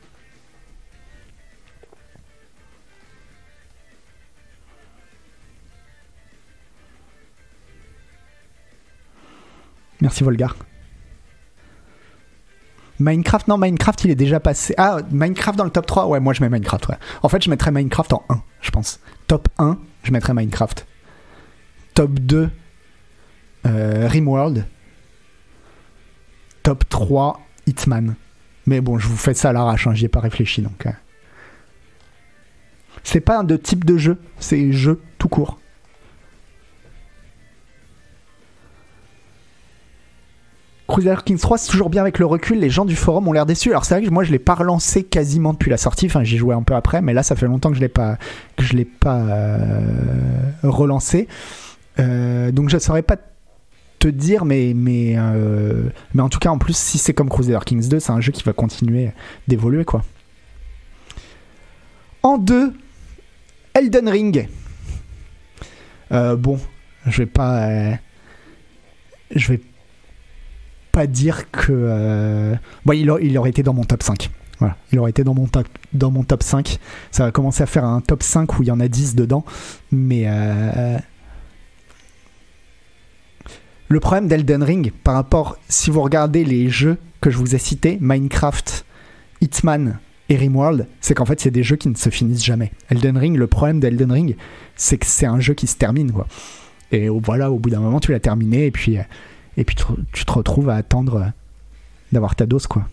[10.00, 10.56] Merci Volgar.
[13.00, 14.74] Minecraft, non, Minecraft, il est déjà passé.
[14.76, 16.96] Ah, Minecraft dans le top 3 Ouais, moi je mets Minecraft, ouais.
[17.22, 19.00] En fait, je mettrais Minecraft en 1, je pense.
[19.26, 20.86] Top 1, je mettrais Minecraft.
[21.94, 22.50] Top 2,
[23.66, 24.66] euh, Rimworld.
[26.62, 28.16] Top 3, Hitman.
[28.66, 30.86] Mais bon, je vous fais ça à l'arrache, hein, j'y ai pas réfléchi donc.
[30.86, 30.92] Euh.
[33.02, 35.58] C'est pas un de type de jeu, c'est jeu tout court.
[40.90, 42.58] Crusader Kings 3, c'est toujours bien avec le recul.
[42.58, 43.70] Les gens du forum ont l'air déçus.
[43.70, 46.06] Alors c'est vrai que moi je l'ai pas relancé quasiment depuis la sortie.
[46.06, 48.18] Enfin, j'y jouais un peu après, mais là ça fait longtemps que je l'ai pas,
[48.56, 49.80] que je l'ai pas euh,
[50.64, 51.28] relancé.
[52.00, 53.16] Euh, donc je ne saurais pas
[54.00, 57.60] te dire, mais mais euh, mais en tout cas en plus si c'est comme Crusader
[57.64, 59.12] Kings 2, c'est un jeu qui va continuer
[59.46, 60.02] d'évoluer quoi.
[62.24, 62.72] En deux,
[63.74, 64.48] Elden Ring.
[66.10, 66.58] bon,
[67.06, 67.68] je vais pas,
[69.30, 69.60] je vais
[70.92, 71.72] pas dire que.
[71.72, 72.54] Euh,
[72.92, 74.30] il, aurait été dans mon top 5.
[74.58, 76.78] Voilà, il aurait été dans mon top, dans mon top 5.
[77.10, 79.44] Ça va commencer à faire un top 5 où il y en a 10 dedans.
[79.90, 80.98] Mais euh,
[83.88, 87.58] le problème d'Elden Ring, par rapport, si vous regardez les jeux que je vous ai
[87.58, 88.84] cités, Minecraft,
[89.40, 92.70] Hitman et Rimworld, c'est qu'en fait, c'est des jeux qui ne se finissent jamais.
[92.90, 94.36] Elden Ring, le problème d'Elden Ring,
[94.76, 96.26] c'est que c'est un jeu qui se termine, quoi.
[96.92, 98.98] Et voilà, au bout d'un moment, tu l'as terminé, et puis,
[99.56, 99.76] et puis
[100.12, 101.32] tu te retrouves à attendre
[102.12, 102.88] d'avoir ta dose, quoi.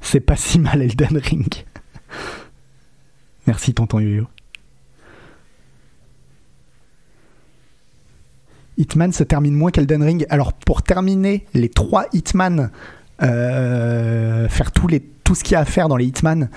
[0.00, 1.64] C'est pas si mal Elden Ring.
[3.48, 4.28] Merci tonton Yoyo.
[8.76, 10.26] Hitman se termine moins qu'Elden Ring.
[10.30, 12.70] Alors pour terminer les trois Hitman,
[13.22, 16.48] euh, faire tous les, tout ce qu'il y a à faire dans les Hitman,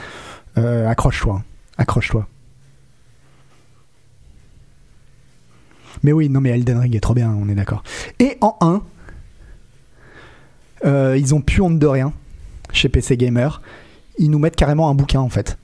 [0.57, 1.43] euh, accroche-toi.
[1.77, 2.27] Accroche-toi.
[6.03, 7.83] Mais oui, non mais Elden Ring est trop bien, on est d'accord.
[8.19, 8.81] Et en 1,
[10.85, 12.13] euh, ils ont pu honte de rien
[12.71, 13.61] chez PC Gamer.
[14.19, 15.57] Ils nous mettent carrément un bouquin en fait.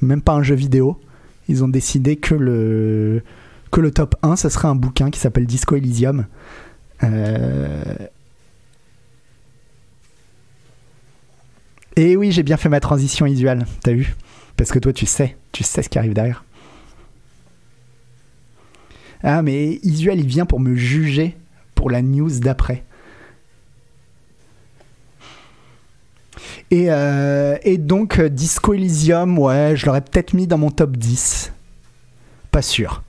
[0.00, 1.00] Même pas un jeu vidéo.
[1.48, 3.22] Ils ont décidé que le,
[3.90, 6.26] top 1, ça serait un bouquin qui s'appelle Disco Elysium.
[11.96, 14.14] Et oui, j'ai bien fait ma transition visuelle, t'as vu?
[14.56, 16.44] Parce que toi, tu sais, tu sais ce qui arrive derrière.
[19.22, 21.36] Ah, mais Isuel, il vient pour me juger
[21.74, 22.84] pour la news d'après.
[26.70, 31.52] Et, euh, donc, Disco Elysium, ouais, je l'aurais peut-être mis dans mon top 10.
[32.50, 33.02] Pas sûr.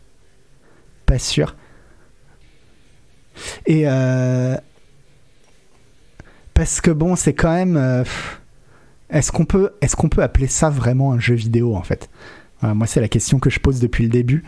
[1.06, 1.56] Pas sûr.
[3.66, 3.84] Et.
[3.86, 4.58] Euh,
[6.54, 7.78] parce que bon, c'est quand même.
[7.78, 8.04] Euh,
[9.14, 9.72] est-ce qu'on peut,
[10.18, 12.10] appeler ça vraiment un jeu vidéo en fait?
[12.62, 14.44] Moi, c'est la question que je pose depuis le début.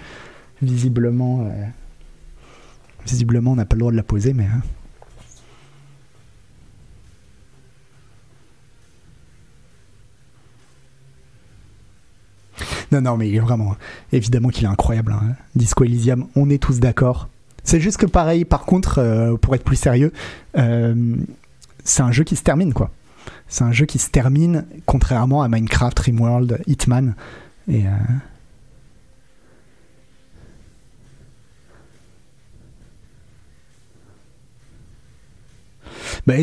[0.62, 1.66] Visiblement, euh,
[3.06, 4.46] visiblement, on n'a pas le droit de la poser, mais.
[4.46, 4.62] Hein.
[12.92, 13.76] Non, non, mais il est vraiment.
[14.14, 15.12] Évidemment qu'il est incroyable.
[15.12, 15.36] Hein.
[15.56, 17.28] Disco Elysium, on est tous d'accord.
[17.64, 20.14] C'est juste que pareil, par contre, euh, pour être plus sérieux,
[20.58, 21.16] euh,
[21.84, 22.92] c'est un jeu qui se termine, quoi.
[23.48, 27.16] C'est un jeu qui se termine, contrairement à Minecraft, Rimworld, Hitman.
[27.68, 27.88] Et.
[27.88, 27.92] Euh,
[36.28, 36.34] bah,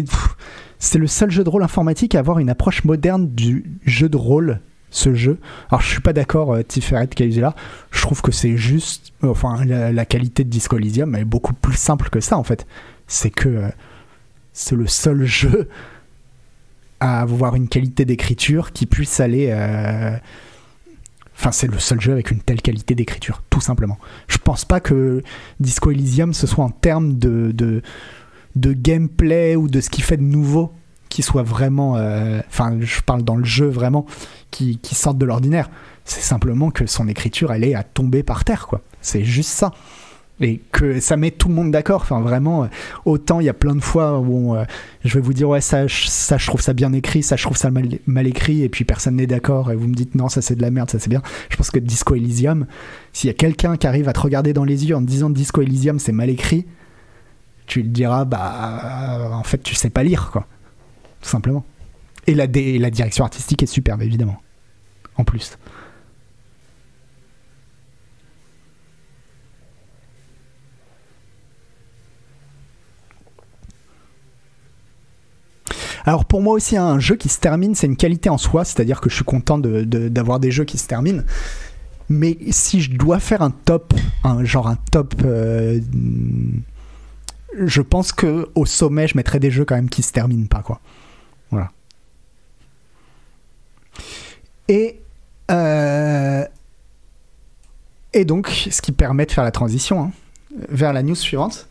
[0.78, 4.16] c'est le seul jeu de rôle informatique à avoir une approche moderne du jeu de
[4.16, 4.60] rôle
[4.90, 5.38] ce jeu.
[5.70, 7.08] Alors je suis pas d'accord, euh, Tiferet.
[7.16, 12.10] Je trouve que c'est juste, enfin la, qualité de Disco Elysium est beaucoup plus simple
[12.10, 12.66] que ça en fait.
[13.06, 13.68] C'est que euh,
[14.52, 15.68] c'est le seul jeu
[17.02, 19.48] à avoir une qualité d'écriture qui puisse aller.
[19.50, 20.16] Euh,
[21.36, 23.98] enfin, c'est le seul jeu avec une telle qualité d'écriture, tout simplement.
[24.28, 25.20] Je pense pas que
[25.58, 30.22] Disco Elysium ce soit en termes de, de, gameplay ou de ce qui fait de
[30.22, 30.72] nouveau
[31.08, 31.96] qui soit vraiment.
[31.96, 34.06] Euh, enfin, je parle dans le jeu vraiment,
[34.52, 35.70] qui, qui sorte de l'ordinaire.
[36.04, 38.80] C'est simplement que son écriture, elle est à tomber par terre, quoi.
[39.00, 39.72] C'est juste ça
[40.42, 42.02] et que ça met tout le monde d'accord.
[42.02, 42.66] Enfin, vraiment, euh,
[43.04, 44.64] autant il y a plein de fois où euh,
[45.04, 47.56] je vais vous dire, ouais, ça, ça, je trouve ça bien écrit, ça, je trouve
[47.56, 50.56] ça mal, écrit, et puis personne n'est d'accord, et vous me dites, non, ça c'est
[50.56, 51.22] de la merde, ça c'est bien.
[51.48, 52.66] Je pense que Disco Elysium,
[53.12, 55.30] s'il y a quelqu'un qui arrive à te regarder dans les yeux en te disant
[55.30, 56.66] Disco Elysium, c'est mal écrit,
[57.66, 60.46] tu lui diras, bah, en fait, tu sais pas lire, quoi.
[61.20, 61.64] Tout simplement.
[62.26, 64.40] Et la, la direction artistique est superbe, évidemment.
[65.16, 65.56] En plus.
[76.04, 79.00] Alors pour moi aussi, un jeu qui se termine, c'est une qualité en soi, c'est-à-dire
[79.00, 81.22] que je suis content d'avoir des jeux qui se terminent.
[82.08, 83.94] Mais si je dois faire un top,
[84.24, 85.80] un genre un top, euh,
[87.56, 90.62] je pense que au sommet, je mettrais des jeux quand même qui se terminent pas,
[90.62, 90.80] quoi.
[91.50, 91.70] Voilà.
[94.68, 95.00] Et
[95.50, 96.44] euh,
[98.14, 100.10] et donc, ce qui permet de faire la transition hein,
[100.68, 101.68] vers la news suivante.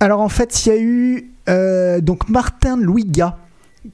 [0.00, 3.38] Alors en fait, il y a eu euh, donc Martin Louiga,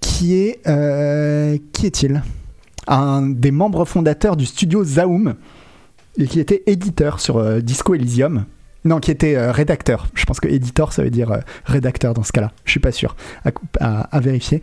[0.00, 2.22] qui est euh, qui est-il?
[2.86, 5.34] Un des membres fondateurs du studio Zaum
[6.18, 8.44] et qui était éditeur sur euh, Disco Elysium.
[8.84, 10.09] Non, qui était rédacteur.
[10.12, 12.52] Je pense que éditeur, ça veut dire rédacteur dans ce cas-là.
[12.66, 13.16] Je suis pas sûr,
[13.80, 14.61] à, vérifier.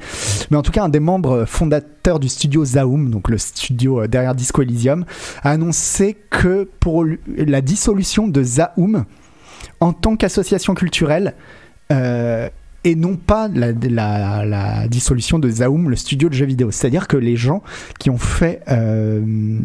[0.51, 4.35] Mais en tout cas, un des membres fondateurs du studio Zaum, donc le studio derrière
[4.35, 5.05] Disco Elysium,
[5.41, 7.03] a annoncé que pour
[7.35, 9.05] la dissolution de Zaum,
[9.79, 11.35] en tant qu'association culturelle,
[11.91, 12.49] euh,
[12.83, 16.71] et non pas la, dissolution de Zaum, le studio de jeux vidéo.
[16.71, 17.61] C'est-à-dire que les gens
[17.99, 19.59] qui ont fait euh,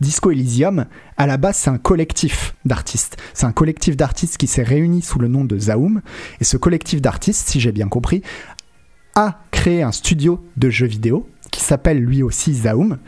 [0.00, 0.84] Disco Elysium,
[1.16, 3.16] à la base, c'est un collectif d'artistes.
[3.32, 6.02] C'est un collectif d'artistes qui s'est réuni sous le nom de Zaum.
[6.40, 8.22] Et ce collectif d'artistes, si j'ai bien compris,
[9.14, 12.98] a créé un studio de jeux vidéo qui s'appelle lui aussi Zaum.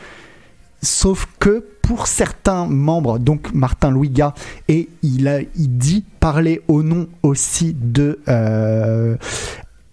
[0.81, 4.35] Sauf que pour certains membres, donc Martin Louiga,
[4.69, 9.17] et il, a, il dit parler au nom aussi de euh,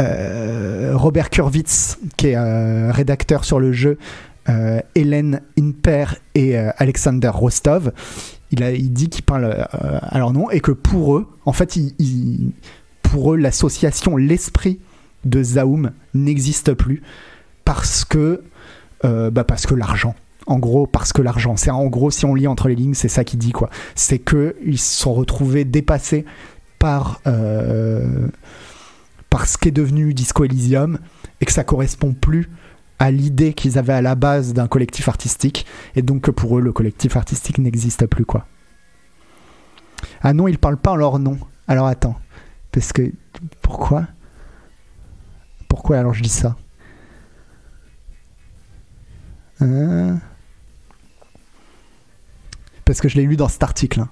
[0.02, 3.98] euh, Robert Kurwitz, qui est euh, rédacteur sur le jeu,
[4.96, 7.92] Hélène Inper et Alexander Rostov.
[8.50, 11.78] Il, a, il dit qu'il parle à leur nom et que pour eux, en fait,
[13.04, 14.80] pour eux, l'association, l'esprit
[15.24, 17.04] de Zaum n'existe plus
[17.64, 18.42] parce que,
[19.04, 20.16] bah parce que l'argent
[20.50, 21.56] en gros parce que l'argent.
[21.56, 23.70] C'est en gros si on lit entre les lignes, c'est ça qu'il dit quoi.
[23.96, 26.26] C'est que ils se sont retrouvés dépassés
[26.80, 28.28] par euh,
[29.30, 30.98] par ce qui est devenu Disco Elysium
[31.40, 32.50] et que ça correspond plus
[32.98, 36.62] à l'idée qu'ils avaient à la base d'un collectif artistique et donc que pour eux
[36.62, 38.48] le collectif artistique n'existe plus quoi.
[40.22, 41.38] Ah non, ils parlent pas en leur nom.
[41.68, 42.16] Alors attends,
[42.72, 43.12] parce que
[43.62, 44.08] pourquoi?
[45.68, 46.58] Pourquoi alors je dis ça?
[49.62, 50.20] Hein?
[52.90, 54.04] Parce que je l'ai lu dans cet article.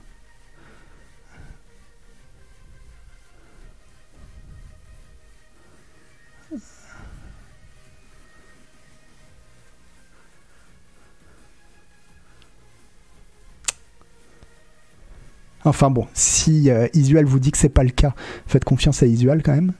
[15.65, 18.13] Enfin bon, si euh, Isual vous dit que c'est pas le cas,
[18.45, 19.73] faites confiance à Isual quand même.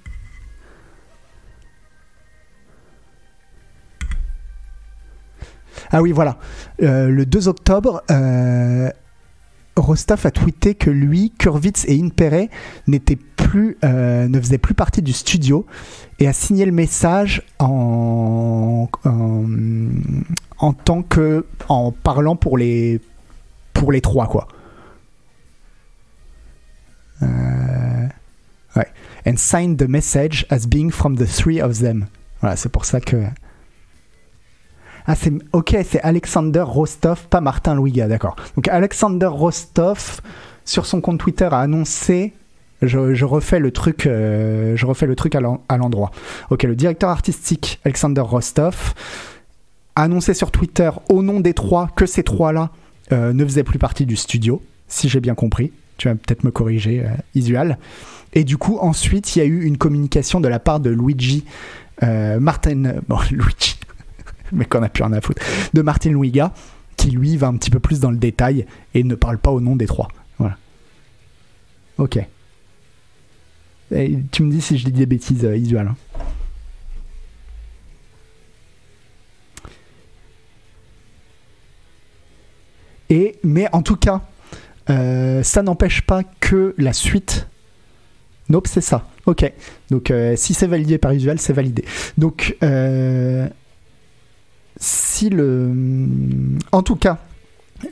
[5.91, 6.37] Ah oui, voilà.
[6.81, 8.89] Euh, le 2 octobre, euh,
[9.75, 12.47] Rostov a tweeté que lui, Kurvitz et Inpere
[13.35, 15.65] plus, euh, ne faisaient plus partie du studio
[16.19, 22.99] et a signé le message en, en, tant que en parlant pour les
[23.73, 24.47] pour les trois quoi.
[27.21, 28.87] ouais.
[29.25, 32.07] And signed the message as being from the three of them.
[32.41, 33.23] Voilà, c'est pour ça que
[35.07, 35.15] ah,
[35.53, 38.35] ok, c'est Alexander Rostov, pas Martin Louiga, d'accord.
[38.55, 40.19] Donc Alexander Rostov,
[40.65, 42.33] sur son compte Twitter, a annoncé.
[42.81, 46.11] Je, refais le truc, euh, je refais le truc à l'endroit.
[46.49, 48.93] Ok, le directeur artistique Alexander Rostov
[49.95, 52.69] a annoncé sur Twitter au nom des trois que ces trois-là
[53.13, 55.71] euh, ne faisaient plus partie du studio, si j'ai bien compris.
[55.97, 57.77] Tu vas peut-être me corriger, euh, Isual.
[58.33, 61.45] Et du coup, ensuite, il y a eu une communication de la part de Luigi
[62.01, 62.93] Martin.
[63.07, 63.76] Bon, Luigi
[64.51, 65.41] mais qu'on a plus rien à foutre,
[65.73, 66.53] de Martin Louiga,
[66.95, 69.61] qui lui va un petit peu plus dans le détail et ne parle pas au
[69.61, 70.07] nom des trois.
[70.37, 70.57] Voilà.
[71.97, 72.19] Ok.
[73.89, 75.87] Tu me dis si je dis des bêtises, euh, Isual.
[75.87, 75.95] Hein.
[83.47, 84.21] Mais en tout cas,
[84.89, 87.47] euh, ça n'empêche pas que la suite.
[88.49, 89.07] Nope, c'est ça.
[89.25, 89.51] Ok.
[89.89, 91.85] Donc, euh, si c'est validé par Isual, c'est validé.
[92.17, 93.47] Donc, euh,
[94.79, 95.73] si le.
[96.71, 97.19] En tout cas,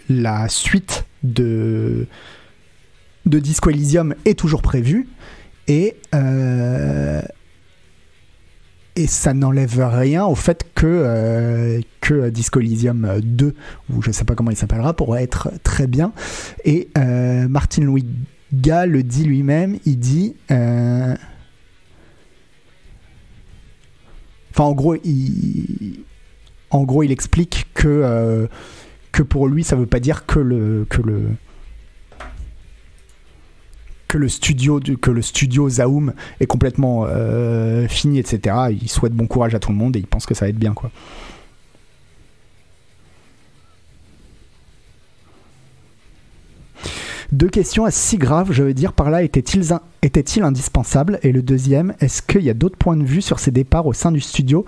[0.09, 2.07] la suite de,
[3.25, 5.07] de Disco Elysium est toujours prévue
[5.67, 5.95] et.
[6.13, 7.21] Euh,
[8.97, 13.53] et ça n'enlève rien au fait que, euh, que Disco Elysium 2,
[13.89, 16.13] ou je ne sais pas comment il s'appellera, pourrait être très bien.
[16.63, 18.05] Et euh, Martin Louis
[18.53, 20.38] Gall le dit lui-même, il dit...
[20.49, 21.17] Enfin,
[24.63, 26.05] en gros, il,
[26.72, 28.47] en gros, il explique que, euh,
[29.24, 31.22] pour lui, ça veut pas dire que le, que le,
[34.07, 35.11] que le studio que
[35.70, 39.99] Zaum est complètement euh, fini etc il souhaite bon courage à tout le monde et
[39.99, 40.89] il pense que ça va être bien quoi
[47.32, 49.63] Deux questions assez graves, je veux dire, par là, était-il
[50.01, 53.51] était indispensable Et le deuxième, est-ce qu'il y a d'autres points de vue sur ces
[53.51, 54.65] départs au sein du studio?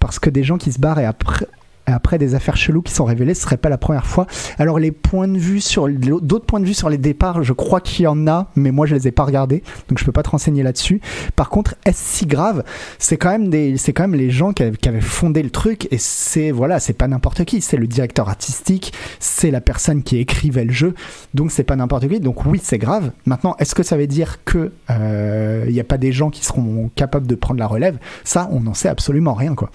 [0.00, 1.46] Parce que des gens qui se barrent et après,
[1.86, 4.26] après des affaires cheloues qui sont révélées, ce serait pas la première fois.
[4.58, 7.80] Alors les points de vue sur d'autres points de vue sur les départs, je crois
[7.80, 10.22] qu'il y en a, mais moi je les ai pas regardés, donc je peux pas
[10.22, 11.00] te renseigner là-dessus.
[11.36, 12.64] Par contre, est-ce si grave?
[12.98, 15.98] C'est quand même des, c'est quand même les gens qui avaient, fondé le truc et
[15.98, 20.64] c'est voilà, c'est pas n'importe qui, c'est le directeur artistique, c'est la personne qui écrivait
[20.64, 20.94] le jeu,
[21.34, 22.20] donc c'est pas n'importe qui.
[22.20, 23.10] Donc oui, c'est grave.
[23.26, 26.44] Maintenant, est-ce que ça veut dire que il euh, n'y a pas des gens qui
[26.44, 27.98] seront capables de prendre la relève?
[28.24, 29.70] Ça, on n'en sait absolument rien quoi.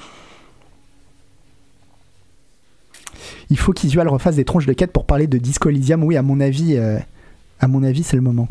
[3.50, 6.04] Il faut qu'Isual refasse des tronches de quête pour parler de Disco Elysium.
[6.04, 7.00] Oui, à mon avis, euh,
[7.60, 8.48] à mon avis, c'est le moment.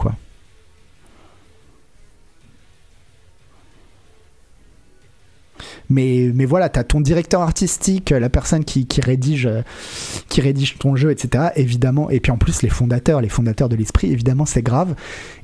[5.88, 9.48] Mais, mais voilà, tu ton directeur artistique, la personne qui, qui, rédige,
[10.78, 11.50] ton jeu, etc.
[11.54, 12.10] Évidemment.
[12.10, 14.94] Et puis en plus, les fondateurs, les fondateurs de l'esprit, évidemment, c'est grave.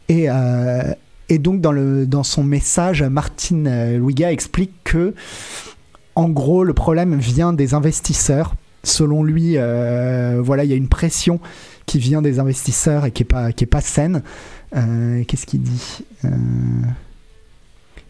[0.08, 0.82] Et, euh,
[1.30, 1.72] donc, dans,
[2.06, 5.14] dans son message, Martine Louiga explique que,
[6.16, 8.54] en gros, le problème vient des investisseurs.
[8.84, 11.40] Selon lui, euh, voilà, il y a une pression
[11.86, 14.22] qui vient des investisseurs et qui est pas, saine.
[14.76, 16.04] Euh, qu'est-ce qu'il dit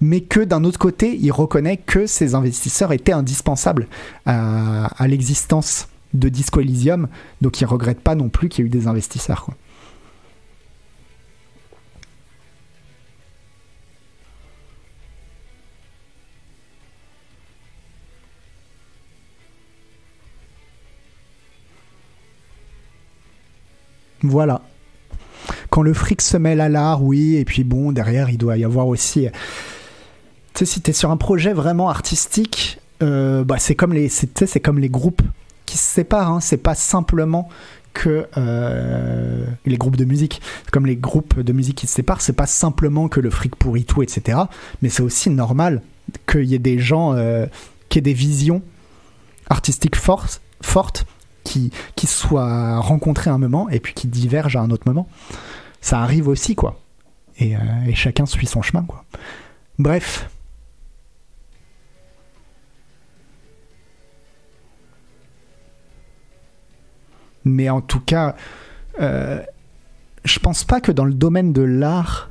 [0.01, 3.87] mais que d'un autre côté, il reconnaît que ces investisseurs étaient indispensables
[4.27, 7.09] à, l'existence de Disco Elysium,
[7.41, 9.49] donc il regrette pas non plus qu'il y ait eu des investisseurs.
[24.25, 24.63] Voilà.
[25.71, 28.65] Quand le fric se mêle à l'art, oui, et puis bon, derrière, il doit y
[28.65, 29.29] avoir aussi
[30.55, 34.09] tu sais, si tu es sur un projet vraiment artistique, euh, bah, c'est comme, les,
[34.09, 35.23] c'est, comme les groupes
[35.67, 36.31] qui se séparent.
[36.31, 36.41] Hein.
[36.41, 37.49] C'est pas simplement
[37.93, 42.35] que euh, les groupes de musique, comme les groupes de musique qui se séparent, c'est
[42.35, 44.39] pas simplement que le fric pourrit tout, etc.
[44.81, 45.83] Mais c'est aussi normal
[46.29, 47.47] qu'il y ait des gens euh,
[47.89, 48.63] qui aient des visions
[49.51, 51.05] artistiques fortes, fortes
[51.45, 55.09] qui, qui soient rencontrées à un moment et puis qui divergent à un autre moment.
[55.81, 56.81] Ça arrive aussi, quoi.
[57.39, 57.55] Et,
[57.87, 59.05] et chacun suit son chemin, quoi.
[59.79, 60.29] Bref,
[67.45, 68.35] Mais en tout cas,
[69.01, 69.41] euh,
[70.25, 72.31] je pense pas que dans le domaine de l'art.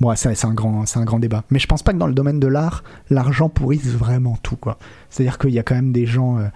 [0.00, 1.44] Bon, c'est un, grand, un grand débat.
[1.50, 4.56] Mais je pense pas que dans le domaine de l'art, l'argent pourrisse vraiment tout.
[4.56, 4.78] quoi.
[5.10, 6.38] C'est-à-dire qu'il y a quand même des gens.
[6.38, 6.48] Euh,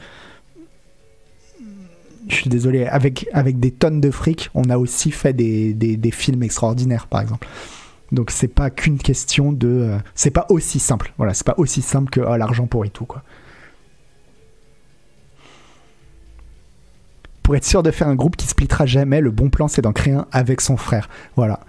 [2.28, 6.10] je suis désolé, avec, avec des tonnes de fric, on a aussi fait des, des,
[6.10, 7.46] films extraordinaires, par exemple.
[8.12, 9.68] Donc c'est pas qu'une question de.
[9.68, 11.12] Euh, c'est pas aussi simple.
[11.16, 13.22] Voilà, c'est pas aussi simple que oh, l'argent pourrit tout, quoi.
[17.44, 19.92] pour être sûr de faire un groupe qui splittera jamais, le bon plan c'est d'en
[19.92, 21.08] créer un avec son frère.
[21.36, 21.60] Voilà.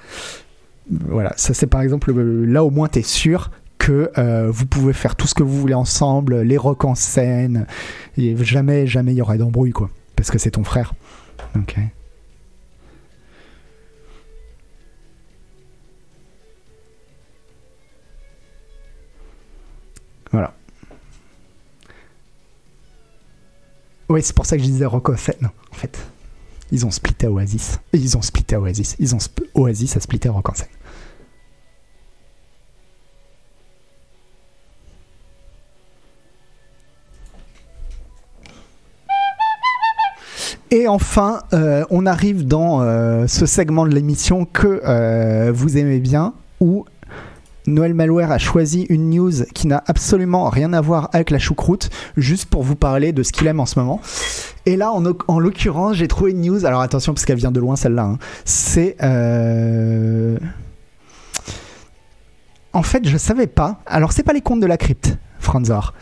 [0.89, 4.93] Voilà, ça c'est par exemple là au moins tu es sûr que euh, vous pouvez
[4.93, 7.67] faire tout ce que vous voulez ensemble, les rock en scène,
[8.17, 10.93] et jamais jamais il y aura d'embrouille quoi, parce que c'est ton frère.
[11.55, 11.77] OK.
[20.31, 20.53] Voilà.
[24.09, 25.97] Oui, c'est pour ça que je disais Rock of Non, en fait,
[26.71, 27.79] ils ont splitté Oasis.
[27.93, 28.95] Ils ont splitté Oasis.
[28.99, 29.19] Ils ont
[29.53, 30.69] Oasis a splitté Rock en.
[40.75, 45.99] Et enfin, euh, on arrive dans euh, ce segment de l'émission que euh, vous aimez
[45.99, 46.83] bien, où
[47.65, 51.89] Noël Malware a choisi une news qui n'a absolument rien à voir avec la choucroute,
[52.17, 54.01] juste pour vous parler de ce qu'il aime en ce moment.
[54.65, 56.65] Et là, en, l'occurrence, j'ai trouvé une news.
[56.65, 58.03] Alors attention, parce qu'elle vient de loin, celle-là.
[58.03, 58.17] Hein.
[58.43, 58.97] C'est.
[62.73, 63.79] En fait, je savais pas.
[63.85, 65.93] Alors, c'est pas les contes de la crypte, Franzor.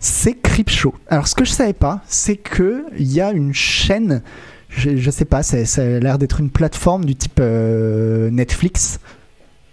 [0.00, 0.94] C'est Cryptshow.
[1.08, 4.22] Alors, ce que je savais pas, c'est qu'il y a une chaîne.
[4.68, 9.00] Je, je sais pas, ça, a l'air d'être une plateforme du type euh, Netflix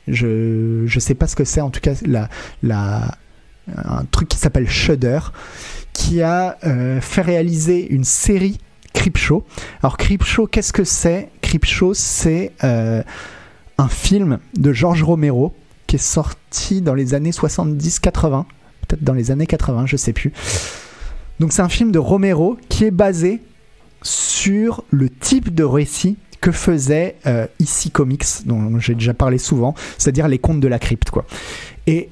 [0.08, 1.96] je je sais pas ce que c'est en tout cas
[2.62, 3.18] la
[3.76, 5.20] un truc qui s'appelle Shudder
[5.94, 8.60] qui a euh, fait réaliser une série
[8.94, 9.46] Creepshow.
[9.82, 11.30] Alors Creepshow, qu'est-ce que c'est?
[11.42, 13.02] Creepshow, c'est euh,
[13.78, 15.54] un film de George Romero
[15.88, 18.46] qui est sorti dans les années 70-80,
[18.86, 20.32] peut-être dans les années 80, je sais plus.
[21.40, 23.42] Donc c'est un film de Romero qui est basé
[24.02, 29.74] sur le type de récit que faisait euh, ici Comics, dont j'ai déjà parlé souvent,
[29.98, 31.10] c'est-à-dire les contes de la crypte.
[31.88, 32.10] Et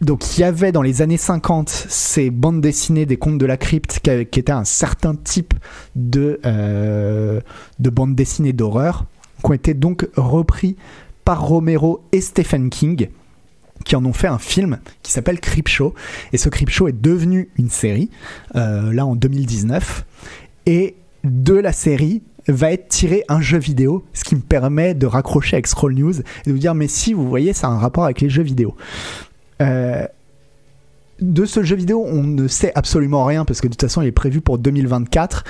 [0.00, 3.56] donc il y avait dans les années 50 ces bandes dessinées des contes de la
[3.56, 5.54] crypte qui, étaient un certain type
[5.96, 7.40] de, euh,
[7.78, 9.04] de bandes dessinées d'horreur,
[9.40, 10.76] qui ont été donc repris
[11.24, 13.08] par Romero et Stephen King
[13.84, 15.94] qui en ont fait un film qui s'appelle Creepshow.
[16.32, 18.10] Et ce Creepshow est devenu une série,
[18.54, 20.04] euh, là en 2019.
[20.66, 25.06] Et de la série, va être tiré un jeu vidéo, ce qui me permet de
[25.06, 27.78] raccrocher avec Scroll News et de vous dire mais si vous voyez ça a un
[27.78, 28.76] rapport avec les jeux vidéo.
[29.60, 30.06] Euh,
[31.20, 34.06] de ce jeu vidéo, on ne sait absolument rien parce que de toute façon il
[34.06, 35.44] est prévu pour 2024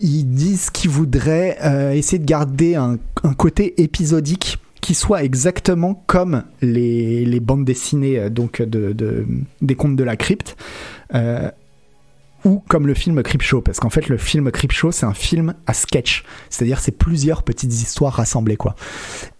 [0.00, 2.98] ils disent qu'ils voudraient euh, essayer de garder un,
[3.36, 9.26] côté épisodique qui soit exactement comme les, bandes dessinées euh, donc de,
[9.60, 10.56] des contes de la crypte
[12.44, 15.74] ou comme le film Creepshow, parce qu'en fait le film Creepshow c'est un film à
[15.74, 18.74] sketch, c'est-à-dire c'est plusieurs petites histoires rassemblées quoi.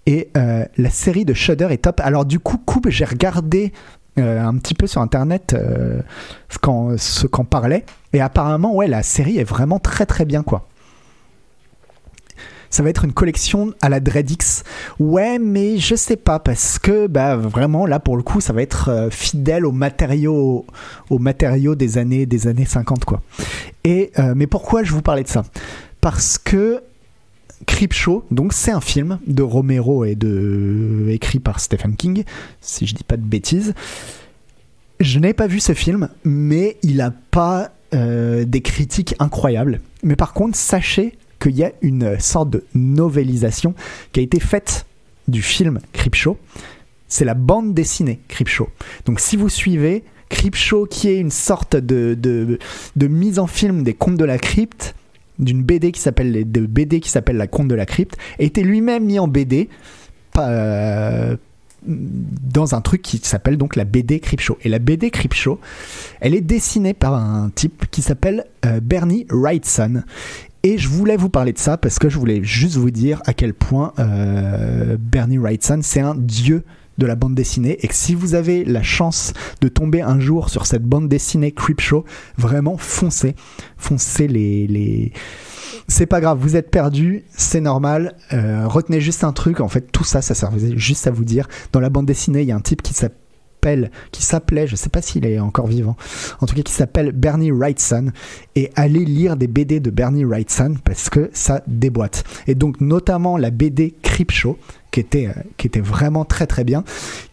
[0.06, 2.00] Et euh, la série de Shudder est top.
[2.00, 3.72] Alors du coup, coupe, j'ai regardé
[4.18, 6.00] euh, un petit peu sur internet euh,
[6.48, 10.66] ce qu'en parlait et apparemment ouais la série est vraiment très très bien quoi
[12.70, 14.64] ça va être une collection à la Dreadix.
[14.98, 18.62] Ouais, mais je sais pas parce que bah vraiment là pour le coup ça va
[18.62, 20.66] être euh, fidèle aux matériaux
[21.10, 23.22] aux matériaux des années des années 50 quoi.
[23.84, 25.44] Et mais pourquoi je vous parlais de ça?
[26.00, 26.82] Parce que
[27.66, 30.16] Creepshow, donc c'est un film de Romero et
[31.08, 32.24] écrit par Stephen King,
[32.60, 33.74] si je dis pas de bêtises.
[35.00, 39.80] Je n'ai pas vu ce film, mais il a pas euh, des critiques incroyables.
[40.02, 43.74] Mais par contre, sachez qu'il y a une sorte de novélisation
[44.12, 44.86] qui a été faite
[45.28, 46.36] du film Creepshow.
[47.08, 48.68] C'est la bande dessinée Creepshow.
[49.06, 53.94] Donc si vous suivez Creepshow, qui est une sorte de, de, mise en film des
[53.94, 54.94] contes de la crypte,
[55.38, 59.04] d'une BD qui s'appelle de BD qui s'appelle La Conte de la Crypte, été lui-même
[59.04, 59.68] mis en BD
[60.36, 61.36] euh,
[61.86, 64.58] dans un truc qui s'appelle donc la BD Show.
[64.62, 65.60] Et la BD Show,
[66.20, 70.02] elle est dessinée par un type qui s'appelle euh, Bernie Wrightson.
[70.62, 73.32] Et je voulais vous parler de ça parce que je voulais juste vous dire à
[73.32, 76.64] quel point euh, Bernie Wrightson, c'est un dieu
[76.98, 80.50] de la bande dessinée et que si vous avez la chance de tomber un jour
[80.50, 82.04] sur cette bande dessinée Creepshow,
[82.36, 83.36] vraiment foncez,
[83.76, 85.12] foncez les, les...
[85.86, 88.16] C'est pas grave, vous êtes perdu, c'est normal.
[88.32, 91.48] Euh, retenez juste un truc, en fait, tout ça, ça servait juste à vous dire.
[91.72, 93.27] Dans la bande dessinée, il y a un type qui s'appelle
[94.12, 95.96] qui s'appelait, je sais pas s'il est encore vivant,
[96.40, 98.12] en tout cas qui s'appelle Bernie Wrightson,
[98.56, 102.24] et allez lire des BD de Bernie Wrightson parce que ça déboîte.
[102.46, 104.58] Et donc notamment la BD Creepshow,
[104.90, 106.84] qui était, euh, qui était vraiment très très bien,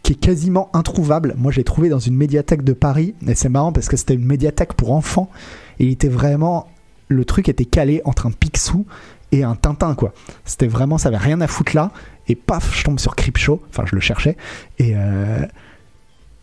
[0.04, 1.36] qui est quasiment introuvable.
[1.38, 4.26] Moi j'ai trouvé dans une médiathèque de Paris, et c'est marrant parce que c'était une
[4.26, 5.30] médiathèque pour enfants,
[5.80, 6.68] et il était vraiment,
[7.08, 8.86] le truc était calé entre un Picsou
[9.32, 10.14] et un Tintin quoi.
[10.44, 11.92] C'était vraiment, ça avait rien à foutre là,
[12.28, 14.36] et paf, je tombe sur Creepshow, enfin je le cherchais,
[14.80, 14.94] et...
[14.96, 15.46] Euh,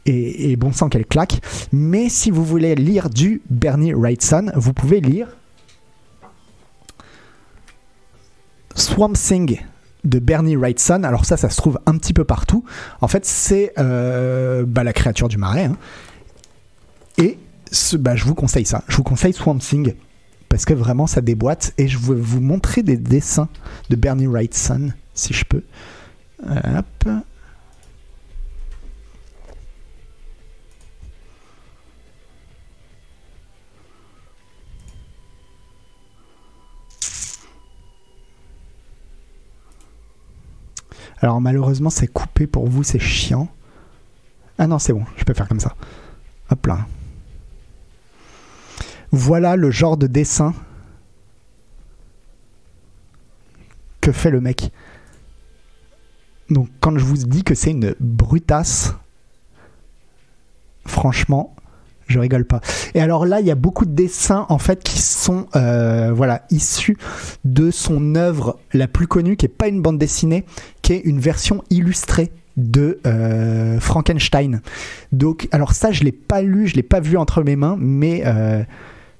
[0.06, 1.40] et, bon sang qu'elle claque.
[1.72, 5.28] Mais si vous voulez lire du Bernie Wrightson, vous pouvez lire
[8.74, 9.60] Swamp Thing
[10.04, 11.04] de Bernie Wrightson.
[11.04, 12.64] Alors ça, ça se trouve un petit peu partout.
[13.00, 15.66] En fait, c'est euh, bah, la créature du marais.
[15.66, 15.76] Hein.
[17.18, 17.38] Et
[17.94, 18.82] bah, je vous conseille ça.
[18.88, 19.94] Je vous conseille Swamp Thing
[20.48, 21.72] parce que vraiment ça déboîte.
[21.78, 23.48] Et je vais vous montrer des dessins
[23.90, 25.62] de Bernie Wrightson, si je peux.
[26.44, 27.08] Hop.
[41.22, 43.48] Alors malheureusement c'est coupé pour vous, c'est chiant.
[44.58, 45.74] Ah non, c'est bon, je peux faire comme ça.
[46.50, 46.86] Hop là.
[49.12, 50.52] Voilà le genre de dessin
[54.00, 54.72] que fait le mec.
[56.50, 58.94] Donc quand je vous dis que c'est une brutasse,
[60.84, 61.54] franchement,
[62.12, 62.60] je rigole pas.
[62.94, 66.42] Et alors là, il y a beaucoup de dessins en fait qui sont euh, voilà
[66.50, 66.96] issus
[67.44, 70.44] de son œuvre la plus connue, qui est pas une bande dessinée,
[70.82, 74.60] qui est une version illustrée de euh, Frankenstein.
[75.10, 78.22] Donc, alors ça, je l'ai pas lu, je l'ai pas vu entre mes mains, mais
[78.26, 78.62] euh,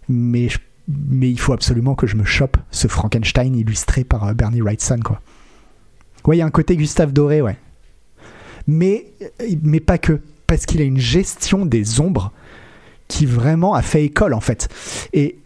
[0.09, 0.48] mais
[0.89, 5.20] mais il faut absolument que je me chope ce Frankenstein illustré par Bernie Wrightson, quoi.
[6.27, 7.56] Ouais, il y a un côté Gustave Doré, ouais.
[8.66, 9.06] Mais
[9.62, 12.32] mais pas que, parce qu'il a une gestion des ombres
[13.12, 14.68] qui vraiment a fait école en fait.
[15.12, 15.36] Et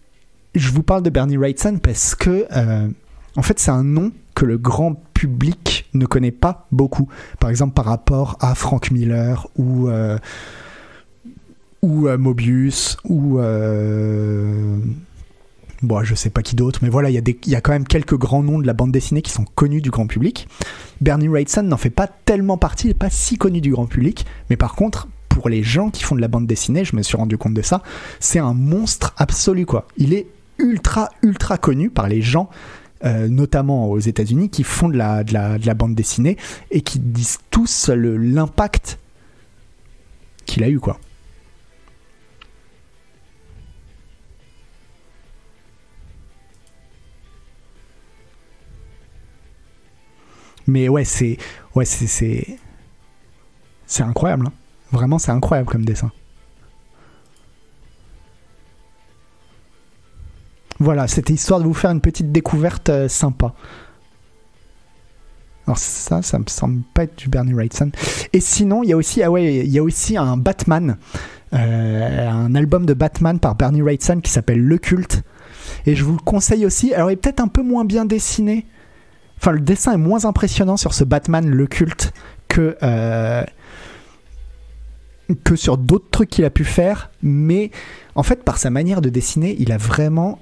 [0.54, 2.88] je vous parle de Bernie Wrightson parce que euh,
[3.34, 7.08] en fait c'est un nom que le grand public ne connaît pas beaucoup.
[7.40, 10.16] Par exemple par rapport à Frank Miller ou euh,
[11.82, 13.40] ou euh, Mobius ou
[15.82, 18.16] bon, je sais pas qui d'autre, mais voilà, il y, y, a quand même quelques
[18.16, 20.48] grands noms de la bande dessinée qui sont connus du grand public.
[21.00, 24.24] Bernie Wrightson n'en fait pas tellement partie, il n'est pas si connu du grand public,
[24.50, 27.18] mais par contre, pour les gens qui font de la bande dessinée, je me suis
[27.18, 27.82] rendu compte de ça,
[28.20, 29.86] c'est un monstre absolu quoi.
[29.98, 32.48] Il est ultra ultra connu par les gens
[33.04, 36.38] euh, notamment aux États-Unis, qui font de la, de, la, bande dessinée
[36.70, 38.98] et qui disent tous l'impact
[40.46, 40.98] qu'il a eu, quoi.
[50.66, 51.36] Mais ouais, c'est
[51.74, 52.58] ouais, c'est
[53.86, 54.46] c'est incroyable.
[54.46, 54.52] Hein.
[54.92, 56.10] Vraiment, c'est incroyable comme dessin.
[60.78, 63.54] Voilà, c'était histoire de vous faire une petite découverte euh, sympa.
[65.66, 67.90] Alors ça, ça me semble pas être du Bernie Wrightson.
[68.32, 70.96] Et sinon, il y a aussi, ah ouais, il y a aussi un Batman,
[71.54, 75.22] euh, un album de Batman par Bernie Wrightson qui s'appelle Le Culte.
[75.86, 76.94] Et je vous le conseille aussi.
[76.94, 78.66] Alors, il est peut-être un peu moins bien dessiné.
[79.38, 82.12] Enfin, le dessin est moins impressionnant sur ce Batman Le Culte
[82.48, 83.44] que euh,
[85.44, 87.70] que sur d'autres trucs qu'il a pu faire, mais
[88.14, 90.40] en fait, par sa manière de dessiner, il a vraiment.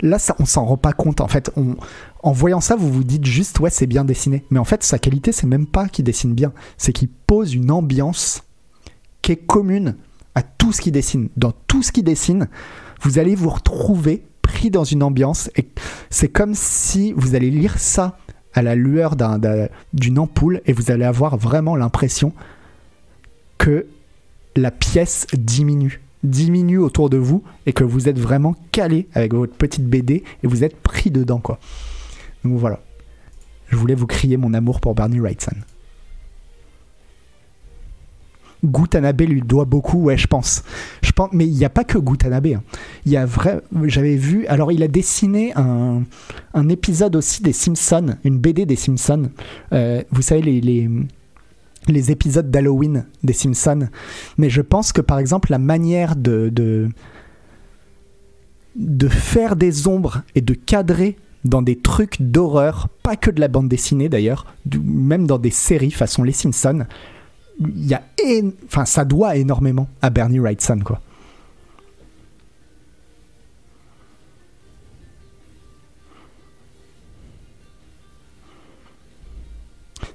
[0.00, 1.20] là, ça, on s'en rend pas compte.
[1.20, 1.76] En fait, on,
[2.22, 4.44] en voyant ça, vous vous dites juste, ouais, c'est bien dessiné.
[4.50, 7.70] Mais en fait, sa qualité, c'est même pas qu'il dessine bien, c'est qu'il pose une
[7.70, 8.42] ambiance
[9.22, 9.96] qui est commune
[10.34, 11.28] à tout ce qu'il dessine.
[11.36, 12.48] Dans tout ce qu'il dessine,
[13.02, 15.68] vous allez vous retrouver pris dans une ambiance et
[16.10, 18.16] c'est comme si vous allez lire ça
[18.54, 19.14] à la lueur
[19.92, 22.32] d'une ampoule et vous allez avoir vraiment l'impression
[23.58, 23.86] que
[24.56, 29.54] la pièce diminue diminue autour de vous et que vous êtes vraiment calé avec votre
[29.54, 31.58] petite BD et vous êtes pris dedans quoi.
[32.44, 32.80] Donc voilà.
[33.68, 35.56] Je voulais vous crier mon amour pour Bernie Wrightson.
[38.64, 40.64] Gutanabe lui doit beaucoup, ouais, je pense.
[41.02, 42.46] Je pense mais il n'y a pas que Gutanabe.
[42.46, 42.62] Hein.
[43.06, 44.46] Il y a vrai, j'avais vu.
[44.46, 46.02] Alors, il a dessiné un,
[46.68, 49.30] épisode aussi des Simpsons, une BD des Simpsons.
[49.72, 50.90] Euh, vous savez les,
[51.92, 53.88] les épisodes d'Halloween des Simpsons.
[54.36, 56.88] Mais je pense que par exemple la manière de,
[59.08, 63.68] faire des ombres et de cadrer dans des trucs d'horreur, pas que de la bande
[63.68, 64.46] dessinée d'ailleurs,
[64.82, 66.86] même dans des séries façon Les Simpsons,
[67.76, 68.02] y a
[68.84, 71.00] ça doit énormément à Bernie Wrightson quoi.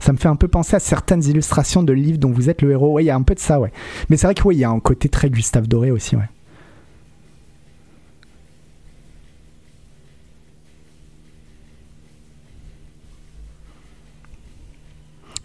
[0.03, 2.71] Ça me fait un peu penser à certaines illustrations de livres dont vous êtes le
[2.71, 2.91] héros.
[2.91, 3.71] Ouais, il y a un peu de ça, ouais.
[4.09, 6.27] Mais c'est vrai qu'il il y a un côté très Gustave Doré aussi, ouais.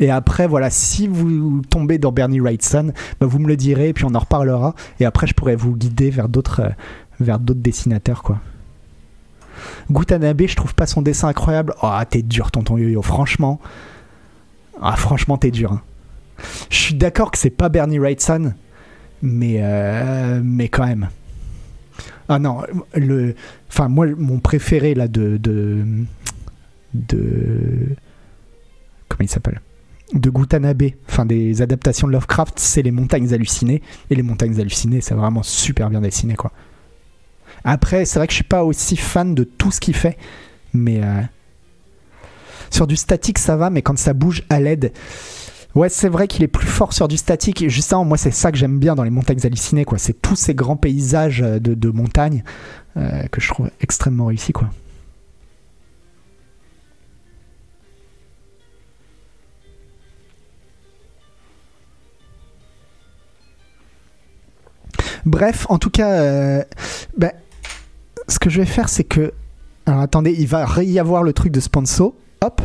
[0.01, 3.93] Et après, voilà, si vous tombez dans Bernie Wrightson, bah vous me le direz et
[3.93, 4.75] puis on en reparlera.
[4.99, 6.71] Et après, je pourrais vous guider vers d'autres, euh,
[7.21, 8.39] vers d'autres dessinateurs, quoi.
[9.91, 11.75] Gutanabe, je trouve pas son dessin incroyable.
[11.83, 13.61] Oh, t'es dur, tonton Yo-Yo, franchement.
[14.81, 15.73] Ah, franchement, t'es dur.
[15.73, 15.83] Hein.
[16.71, 18.55] Je suis d'accord que c'est pas Bernie Wrightson,
[19.23, 21.09] mais, euh, mais quand même.
[22.29, 22.63] Ah non,
[22.95, 23.35] le,
[23.69, 25.85] enfin moi, mon préféré là de, de,
[26.95, 27.97] de
[29.09, 29.61] comment il s'appelle?
[30.13, 33.83] De Gutanabe, enfin des adaptations de Lovecraft, c'est les montagnes hallucinées.
[34.11, 36.53] Et les montagnes hallucinées, c'est vraiment super bien dessiné, quoi.
[37.65, 40.17] Après, c'est vrai que je suis pas aussi fan de tout ce qu'il fait,
[40.73, 41.23] mais euh,
[42.71, 44.93] sur du statique, ça va, mais quand ça bouge à l'aide.
[45.75, 47.69] Ouais, c'est vrai qu'il est plus fort sur du statique.
[47.69, 49.99] Justement, moi, c'est ça que j'aime bien dans les montagnes hallucinées, quoi.
[49.99, 52.43] C'est tous ces grands paysages de, de montagnes
[52.97, 54.71] euh, que je trouve extrêmement réussis, quoi.
[65.27, 66.65] Bref, en tout cas, euh,
[67.17, 67.33] ben,
[68.29, 69.33] ce que je vais faire, c'est que.
[69.85, 72.15] Alors attendez, il va y avoir le truc de sponsor.
[72.41, 72.63] Hop.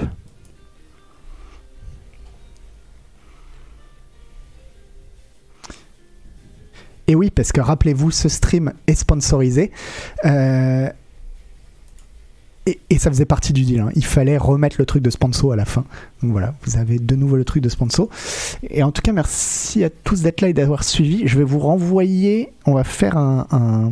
[7.08, 9.72] Et oui, parce que rappelez-vous, ce stream est sponsorisé.
[10.26, 10.90] Euh,
[12.66, 13.82] et, ça faisait partie du deal.
[13.82, 13.90] Hein.
[13.96, 15.84] Il fallait remettre le truc de sponsor à la fin.
[16.22, 18.08] Donc voilà, vous avez de nouveau le truc de sponsor.
[18.70, 21.28] Et en tout cas, merci à tous d'être là et d'avoir suivi.
[21.28, 22.54] Je vais vous renvoyer.
[22.66, 23.92] On va faire un,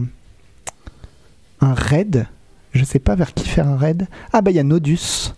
[1.60, 2.28] un, raid.
[2.72, 4.08] Je sais pas vers qui faire un raid.
[4.32, 5.34] Ah bah il y a Nodus.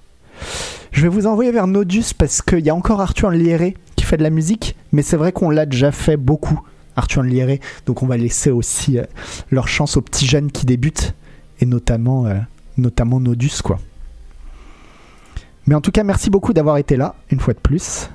[0.92, 4.18] Je vais vous envoyer vers Nodus parce qu'il y a encore Arthur Lieré qui fait
[4.18, 4.76] de la musique.
[4.92, 6.62] Mais c'est vrai qu'on l'a déjà fait beaucoup.
[6.96, 7.60] Arthur Lieré.
[7.86, 9.04] Donc on va laisser aussi euh,
[9.52, 11.16] leur chance aux petits jeunes qui débutent.
[11.60, 12.26] Et notamment.
[12.28, 12.36] Euh,
[12.78, 13.80] notamment Nodus, quoi.
[15.66, 18.10] Mais en tout cas, merci beaucoup d'avoir été là, une fois de plus.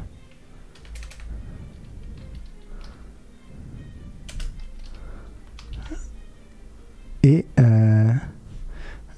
[7.23, 7.47] Et...
[7.59, 8.13] Euh...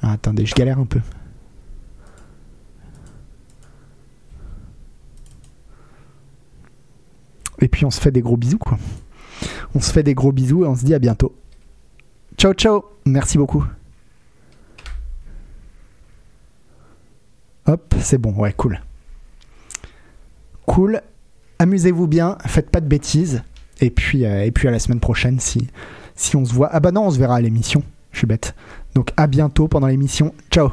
[0.02, 1.00] Ah, attendez, je galère un peu.
[7.60, 8.78] Et puis on se fait des gros bisous, quoi.
[9.74, 11.34] On se fait des gros bisous et on se dit à bientôt.
[12.36, 13.64] Ciao, ciao Merci beaucoup.
[17.66, 18.80] Hop, c'est bon, ouais, cool.
[20.66, 21.02] Cool.
[21.58, 23.42] Amusez-vous bien, faites pas de bêtises.
[23.80, 25.68] Et puis, euh, et puis à la semaine prochaine si,
[26.14, 26.68] si on se voit.
[26.72, 27.82] Ah bah non, on se verra à l'émission.
[28.12, 28.54] Je suis bête.
[28.94, 30.34] Donc à bientôt pendant l'émission.
[30.50, 30.70] Ciao